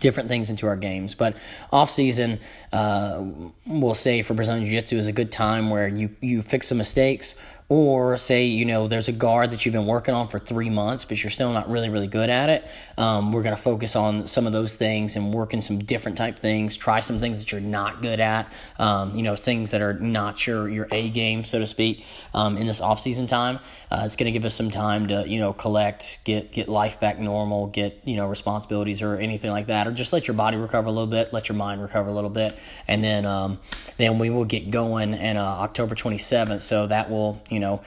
different 0.00 0.28
things 0.28 0.50
into 0.50 0.66
our 0.66 0.76
games. 0.76 1.14
But 1.14 1.36
off 1.72 1.90
season, 1.90 2.40
uh, 2.72 3.22
we'll 3.66 3.94
say 3.94 4.22
for 4.22 4.34
Brazilian 4.34 4.64
Jiu 4.64 4.78
Jitsu 4.78 4.96
is 4.98 5.06
a 5.06 5.12
good 5.12 5.32
time 5.32 5.70
where 5.70 5.88
you 5.88 6.10
you 6.20 6.42
fix 6.42 6.68
some 6.68 6.78
mistakes 6.78 7.40
or 7.70 8.16
say 8.16 8.44
you 8.46 8.64
know 8.64 8.88
there's 8.88 9.08
a 9.08 9.12
guard 9.12 9.50
that 9.50 9.66
you've 9.66 9.74
been 9.74 9.86
working 9.86 10.14
on 10.14 10.26
for 10.26 10.38
three 10.38 10.70
months 10.70 11.04
but 11.04 11.22
you're 11.22 11.30
still 11.30 11.52
not 11.52 11.68
really 11.68 11.90
really 11.90 12.06
good 12.06 12.30
at 12.30 12.48
it. 12.48 12.64
Um, 12.96 13.32
we're 13.32 13.42
going 13.42 13.54
to 13.54 13.60
focus 13.62 13.94
on 13.94 14.26
some 14.26 14.46
of 14.46 14.52
those 14.52 14.76
things 14.76 15.16
and 15.16 15.32
work 15.32 15.52
in 15.52 15.60
some 15.60 15.78
different 15.78 16.16
type 16.16 16.38
things. 16.38 16.76
Try 16.76 17.00
some 17.00 17.18
things 17.18 17.40
that 17.40 17.52
you're 17.52 17.60
not 17.60 18.00
good 18.00 18.20
at. 18.20 18.50
Um, 18.78 19.14
you 19.16 19.22
know 19.22 19.36
things 19.36 19.72
that 19.72 19.82
are 19.82 19.94
not 19.94 20.46
your 20.46 20.68
your 20.68 20.88
a 20.92 21.10
game 21.10 21.44
so 21.44 21.58
to 21.58 21.66
speak 21.66 22.04
um, 22.34 22.56
in 22.56 22.66
this 22.66 22.80
off 22.80 23.00
season 23.00 23.26
time 23.26 23.60
uh, 23.90 24.02
it's 24.04 24.16
going 24.16 24.24
to 24.24 24.32
give 24.32 24.46
us 24.46 24.54
some 24.54 24.70
time 24.70 25.06
to 25.08 25.28
you 25.28 25.38
know 25.38 25.52
collect 25.52 26.20
get 26.24 26.50
get 26.52 26.68
life 26.68 26.98
back 26.98 27.18
normal 27.18 27.66
get 27.66 28.00
you 28.04 28.16
know 28.16 28.26
responsibilities 28.26 29.02
or 29.02 29.16
anything 29.16 29.50
like 29.50 29.66
that 29.66 29.86
or 29.86 29.92
just 29.92 30.14
let 30.14 30.26
your 30.26 30.34
body 30.34 30.56
recover 30.56 30.88
a 30.88 30.90
little 30.90 31.06
bit 31.06 31.32
let 31.34 31.50
your 31.50 31.56
mind 31.56 31.82
recover 31.82 32.08
a 32.08 32.12
little 32.12 32.30
bit 32.30 32.58
and 32.86 33.04
then 33.04 33.26
um, 33.26 33.58
then 33.98 34.18
we 34.18 34.30
will 34.30 34.46
get 34.46 34.70
going 34.70 35.12
in 35.12 35.36
uh, 35.36 35.42
october 35.42 35.94
27th 35.94 36.62
so 36.62 36.86
that 36.86 37.10
will 37.10 37.42
you 37.50 37.58
you 37.58 37.60
know, 37.60 37.80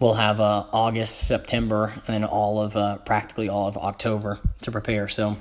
we'll 0.00 0.14
have 0.14 0.40
uh, 0.40 0.64
August, 0.72 1.28
September, 1.28 1.92
and 2.08 2.24
all 2.24 2.60
of 2.60 2.76
uh, 2.76 2.96
practically 2.98 3.48
all 3.48 3.68
of 3.68 3.76
October 3.76 4.40
to 4.62 4.72
prepare. 4.72 5.06
So 5.06 5.36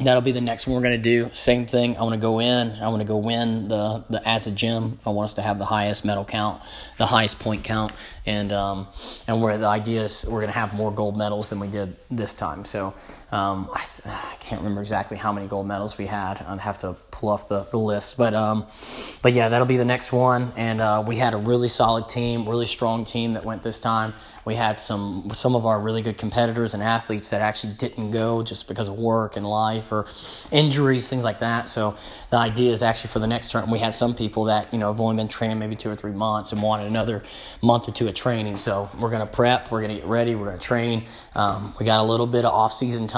that'll 0.00 0.22
be 0.22 0.32
the 0.32 0.40
next 0.40 0.66
one 0.66 0.76
we're 0.76 0.82
going 0.82 1.00
to 1.00 1.02
do. 1.02 1.30
Same 1.34 1.66
thing. 1.66 1.96
I 1.96 2.02
want 2.02 2.14
to 2.14 2.20
go 2.20 2.40
in. 2.40 2.72
I 2.72 2.88
want 2.88 3.00
to 3.00 3.06
go 3.06 3.16
win 3.16 3.68
the 3.68 4.04
the 4.08 4.26
as 4.26 4.46
a 4.46 4.50
gym. 4.50 4.98
I 5.04 5.10
want 5.10 5.26
us 5.26 5.34
to 5.34 5.42
have 5.42 5.58
the 5.58 5.64
highest 5.64 6.04
medal 6.04 6.24
count, 6.24 6.62
the 6.98 7.06
highest 7.06 7.38
point 7.38 7.64
count, 7.64 7.92
and 8.26 8.52
um, 8.52 8.88
and 9.26 9.42
where 9.42 9.58
the 9.58 9.66
idea 9.66 10.02
is 10.02 10.24
we're 10.24 10.40
going 10.40 10.52
to 10.52 10.58
have 10.58 10.72
more 10.74 10.92
gold 10.92 11.16
medals 11.16 11.50
than 11.50 11.60
we 11.60 11.68
did 11.68 11.96
this 12.10 12.34
time. 12.34 12.64
So 12.64 12.94
um, 13.30 13.68
I, 13.74 13.84
I, 14.06 14.36
can't 14.40 14.62
remember 14.62 14.80
exactly 14.80 15.18
how 15.18 15.32
many 15.34 15.46
gold 15.46 15.66
medals 15.66 15.98
we 15.98 16.06
had. 16.06 16.42
I'd 16.48 16.60
have 16.60 16.78
to 16.78 16.96
pull 17.10 17.28
off 17.28 17.48
the, 17.48 17.64
the 17.64 17.78
list, 17.78 18.16
but 18.16 18.32
um, 18.32 18.66
but 19.20 19.34
yeah, 19.34 19.50
that'll 19.50 19.66
be 19.66 19.76
the 19.76 19.84
next 19.84 20.12
one. 20.12 20.50
And 20.56 20.80
uh, 20.80 21.04
we 21.06 21.16
had 21.16 21.34
a 21.34 21.36
really 21.36 21.68
solid 21.68 22.08
team, 22.08 22.48
really 22.48 22.64
strong 22.64 23.04
team 23.04 23.34
that 23.34 23.44
went 23.44 23.62
this 23.62 23.78
time. 23.78 24.14
We 24.46 24.54
had 24.54 24.78
some 24.78 25.28
some 25.34 25.54
of 25.54 25.66
our 25.66 25.78
really 25.78 26.00
good 26.00 26.16
competitors 26.16 26.72
and 26.72 26.82
athletes 26.82 27.28
that 27.28 27.42
actually 27.42 27.74
didn't 27.74 28.12
go 28.12 28.42
just 28.42 28.66
because 28.66 28.88
of 28.88 28.94
work 28.94 29.36
and 29.36 29.46
life 29.46 29.92
or 29.92 30.06
injuries, 30.50 31.06
things 31.06 31.22
like 31.22 31.40
that. 31.40 31.68
So 31.68 31.98
the 32.30 32.38
idea 32.38 32.72
is 32.72 32.82
actually 32.82 33.10
for 33.10 33.18
the 33.18 33.26
next 33.26 33.50
term, 33.50 33.70
we 33.70 33.78
had 33.78 33.92
some 33.92 34.14
people 34.14 34.44
that 34.44 34.72
you 34.72 34.78
know 34.78 34.90
have 34.90 35.02
only 35.02 35.16
been 35.16 35.28
training 35.28 35.58
maybe 35.58 35.76
two 35.76 35.90
or 35.90 35.96
three 35.96 36.12
months 36.12 36.52
and 36.52 36.62
wanted 36.62 36.86
another 36.86 37.24
month 37.60 37.90
or 37.90 37.92
two 37.92 38.08
of 38.08 38.14
training. 38.14 38.56
So 38.56 38.88
we're 38.98 39.10
gonna 39.10 39.26
prep, 39.26 39.70
we're 39.70 39.82
gonna 39.82 39.96
get 39.96 40.06
ready, 40.06 40.34
we're 40.34 40.46
gonna 40.46 40.58
train. 40.58 41.04
Um, 41.34 41.74
we 41.78 41.84
got 41.84 42.00
a 42.00 42.04
little 42.04 42.26
bit 42.26 42.46
of 42.46 42.54
off 42.54 42.72
season 42.72 43.06
time. 43.06 43.17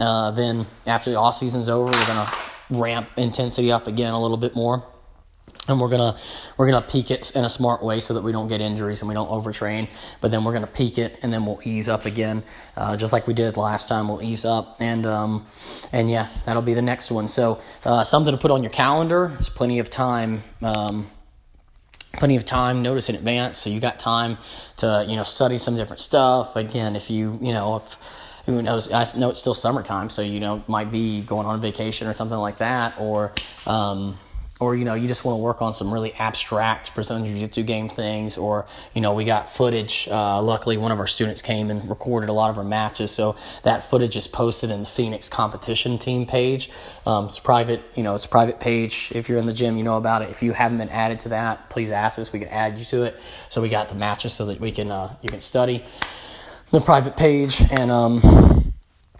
Uh, 0.00 0.30
then 0.30 0.66
after 0.86 1.10
the 1.10 1.16
off 1.16 1.36
season's 1.36 1.68
over, 1.68 1.86
we're 1.86 2.06
gonna 2.06 2.30
ramp 2.70 3.08
intensity 3.16 3.72
up 3.72 3.86
again 3.86 4.12
a 4.12 4.20
little 4.20 4.36
bit 4.36 4.54
more 4.54 4.84
and 5.68 5.80
we're 5.80 5.88
gonna 5.88 6.16
we're 6.56 6.66
gonna 6.66 6.84
peak 6.86 7.10
it 7.10 7.34
in 7.36 7.44
a 7.44 7.48
smart 7.48 7.82
way 7.82 8.00
so 8.00 8.14
that 8.14 8.22
we 8.22 8.32
don't 8.32 8.48
get 8.48 8.60
injuries 8.60 9.00
and 9.00 9.08
we 9.08 9.14
don't 9.14 9.28
overtrain. 9.28 9.88
But 10.20 10.30
then 10.30 10.44
we're 10.44 10.52
gonna 10.52 10.66
peak 10.66 10.98
it 10.98 11.20
and 11.22 11.32
then 11.32 11.44
we'll 11.46 11.60
ease 11.64 11.88
up 11.88 12.06
again, 12.06 12.42
uh, 12.76 12.96
just 12.96 13.12
like 13.12 13.26
we 13.26 13.34
did 13.34 13.56
last 13.56 13.88
time. 13.88 14.08
We'll 14.08 14.22
ease 14.22 14.44
up 14.44 14.76
and 14.80 15.06
um, 15.06 15.46
and 15.92 16.10
yeah, 16.10 16.28
that'll 16.46 16.62
be 16.62 16.74
the 16.74 16.82
next 16.82 17.10
one. 17.10 17.28
So 17.28 17.60
uh, 17.84 18.04
something 18.04 18.32
to 18.32 18.38
put 18.38 18.50
on 18.50 18.62
your 18.62 18.72
calendar. 18.72 19.32
It's 19.38 19.48
plenty 19.48 19.78
of 19.78 19.90
time. 19.90 20.42
Um, 20.62 21.10
plenty 22.14 22.36
of 22.36 22.44
time 22.44 22.82
notice 22.82 23.10
in 23.10 23.14
advance 23.14 23.58
so 23.58 23.68
you 23.70 23.78
got 23.78 24.00
time 24.00 24.38
to 24.78 25.04
you 25.06 25.14
know 25.14 25.22
study 25.22 25.58
some 25.58 25.76
different 25.76 26.00
stuff 26.00 26.56
again 26.56 26.96
if 26.96 27.10
you 27.10 27.38
you 27.42 27.52
know 27.52 27.76
if 27.76 27.98
who 28.48 28.62
knows? 28.62 28.90
I 28.90 29.04
know 29.18 29.28
it's 29.28 29.40
still 29.40 29.52
summertime 29.52 30.08
so 30.08 30.22
you 30.22 30.40
know 30.40 30.64
might 30.68 30.90
be 30.90 31.20
going 31.20 31.46
on 31.46 31.60
vacation 31.60 32.08
or 32.08 32.14
something 32.14 32.38
like 32.38 32.56
that 32.56 32.94
or 32.98 33.34
um, 33.66 34.18
or 34.58 34.74
you 34.74 34.86
know 34.86 34.94
you 34.94 35.06
just 35.06 35.22
want 35.22 35.34
to 35.36 35.42
work 35.42 35.60
on 35.60 35.74
some 35.74 35.92
really 35.92 36.14
abstract 36.14 36.94
Brazilian 36.94 37.26
Jiu-Jitsu 37.26 37.62
game 37.64 37.90
things 37.90 38.38
or 38.38 38.64
you 38.94 39.02
know 39.02 39.12
we 39.12 39.26
got 39.26 39.50
footage 39.50 40.08
uh, 40.10 40.40
luckily 40.40 40.78
one 40.78 40.92
of 40.92 40.98
our 40.98 41.06
students 41.06 41.42
came 41.42 41.70
and 41.70 41.90
recorded 41.90 42.30
a 42.30 42.32
lot 42.32 42.48
of 42.48 42.56
our 42.56 42.64
matches 42.64 43.10
so 43.10 43.36
that 43.64 43.90
footage 43.90 44.16
is 44.16 44.26
posted 44.26 44.70
in 44.70 44.80
the 44.80 44.86
Phoenix 44.86 45.28
competition 45.28 45.98
team 45.98 46.24
page. 46.24 46.70
Um, 47.04 47.26
it's 47.26 47.38
private 47.38 47.82
you 47.96 48.02
know 48.02 48.14
it's 48.14 48.24
a 48.24 48.30
private 48.30 48.60
page. 48.60 49.12
If 49.14 49.28
you're 49.28 49.38
in 49.38 49.44
the 49.44 49.52
gym 49.52 49.76
you 49.76 49.84
know 49.84 49.98
about 49.98 50.22
it. 50.22 50.30
If 50.30 50.42
you 50.42 50.54
haven't 50.54 50.78
been 50.78 50.88
added 50.88 51.18
to 51.20 51.28
that 51.28 51.68
please 51.68 51.92
ask 51.92 52.18
us. 52.18 52.32
We 52.32 52.38
can 52.38 52.48
add 52.48 52.78
you 52.78 52.86
to 52.86 53.02
it. 53.02 53.20
So 53.50 53.60
we 53.60 53.68
got 53.68 53.90
the 53.90 53.94
matches 53.94 54.32
so 54.32 54.46
that 54.46 54.58
we 54.58 54.72
can 54.72 54.90
uh, 54.90 55.14
you 55.20 55.28
can 55.28 55.42
study 55.42 55.84
the 56.70 56.80
private 56.80 57.16
page 57.16 57.62
and 57.70 57.90
um, 57.90 58.74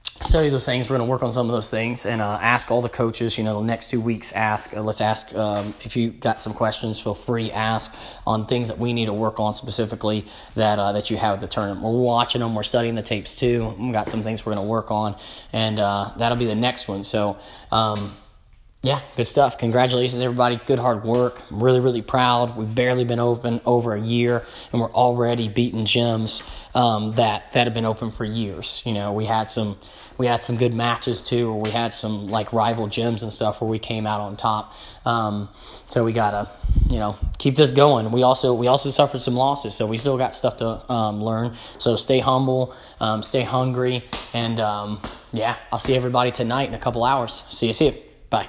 study 0.05 0.51
those 0.51 0.67
things. 0.67 0.91
We're 0.91 0.99
going 0.99 1.09
to 1.09 1.11
work 1.11 1.23
on 1.23 1.33
some 1.33 1.47
of 1.47 1.53
those 1.53 1.71
things 1.71 2.05
and 2.05 2.21
uh, 2.21 2.39
ask 2.43 2.71
all 2.71 2.83
the 2.83 2.89
coaches. 2.89 3.39
You 3.39 3.45
know, 3.45 3.61
the 3.61 3.67
next 3.67 3.89
two 3.91 4.01
weeks, 4.01 4.33
ask. 4.33 4.77
Uh, 4.77 4.83
let's 4.83 5.01
ask 5.01 5.35
um, 5.35 5.75
if 5.85 5.97
you 5.97 6.11
got 6.11 6.43
some 6.43 6.53
questions. 6.53 7.01
Feel 7.01 7.15
free 7.15 7.51
ask 7.51 7.95
on 8.27 8.47
things 8.47 8.69
that 8.69 8.79
we 8.79 8.93
need 8.93 9.07
to 9.07 9.15
work 9.15 9.41
on 9.41 9.55
specifically 9.55 10.27
that 10.57 10.79
uh, 10.79 10.93
that 10.93 11.11
you 11.11 11.17
have 11.17 11.37
at 11.37 11.41
the 11.41 11.49
tournament. 11.49 11.83
We're 11.83 11.93
watching 11.93 12.41
them. 12.41 12.55
We're 12.55 12.63
studying 12.63 12.95
the 12.95 13.03
tapes 13.03 13.35
too. 13.35 13.75
We 13.79 13.93
got 13.93 14.09
some 14.09 14.23
things 14.23 14.45
we're 14.45 14.55
going 14.55 14.67
to 14.67 14.71
work 14.71 14.91
on, 14.91 15.17
and 15.53 15.79
uh, 15.79 16.13
that'll 16.19 16.39
be 16.39 16.47
the 16.47 16.55
next 16.55 16.89
one. 16.89 17.05
So. 17.05 17.39
Um, 17.73 18.15
yeah, 18.83 19.01
good 19.17 19.27
stuff. 19.27 19.59
Congratulations, 19.59 20.23
everybody. 20.23 20.61
Good 20.67 20.79
hard 20.79 21.03
work. 21.03 21.43
I'm 21.51 21.61
really, 21.61 21.81
really 21.81 22.03
proud. 22.03 22.57
We've 22.57 22.73
barely 22.73 23.05
been 23.05 23.19
open 23.19 23.61
over 23.67 23.95
a 23.95 24.01
year, 24.01 24.45
and 24.73 24.81
we're 24.81 24.93
already 24.93 25.49
beating 25.49 25.85
gyms 25.85 26.49
um, 26.77 27.15
that 27.15 27.53
that 27.55 27.67
have 27.67 27.75
been 27.75 27.85
open 27.85 28.13
for 28.13 28.25
years. 28.25 28.81
You 28.87 28.95
know, 28.95 29.13
we 29.13 29.25
had 29.25 29.51
some 29.51 29.77
we 30.17 30.27
had 30.27 30.45
some 30.45 30.57
good 30.57 30.73
matches 30.73 31.21
too, 31.21 31.53
where 31.53 31.63
we 31.63 31.71
had 31.71 31.93
some 31.93 32.29
like 32.29 32.53
rival 32.53 32.87
gyms 32.87 33.23
and 33.23 33.33
stuff 33.33 33.61
where 33.61 33.69
we 33.69 33.81
came 33.81 34.07
out 34.07 34.21
on 34.21 34.37
top. 34.37 34.73
Um, 35.05 35.49
so 35.87 36.05
we 36.05 36.13
gotta, 36.13 36.49
you 36.89 37.01
know, 37.01 37.19
keep 37.39 37.57
this 37.57 37.73
going. 37.73 38.13
We 38.13 38.23
also 38.23 38.55
we 38.55 38.69
also 38.69 38.91
suffered 38.91 39.23
some 39.23 39.35
losses, 39.35 39.75
so 39.75 39.89
we 39.89 39.97
still 39.97 40.19
got 40.19 40.37
stuff 40.37 40.59
to 40.59 40.93
um, 40.93 41.21
learn. 41.21 41.57
So 41.79 41.97
stay 41.97 42.21
humble, 42.21 42.77
um, 43.01 43.25
stay 43.25 43.43
hungry, 43.43 44.05
and 44.33 44.61
um, 44.61 45.03
yeah, 45.33 45.57
I'll 45.73 45.81
see 45.81 45.97
everybody 45.97 46.31
tonight 46.31 46.69
in 46.69 46.75
a 46.75 46.79
couple 46.79 47.03
hours. 47.05 47.35
See 47.49 47.67
you. 47.67 47.73
See 47.73 47.87
you. 47.87 47.95
Bye. 48.31 48.49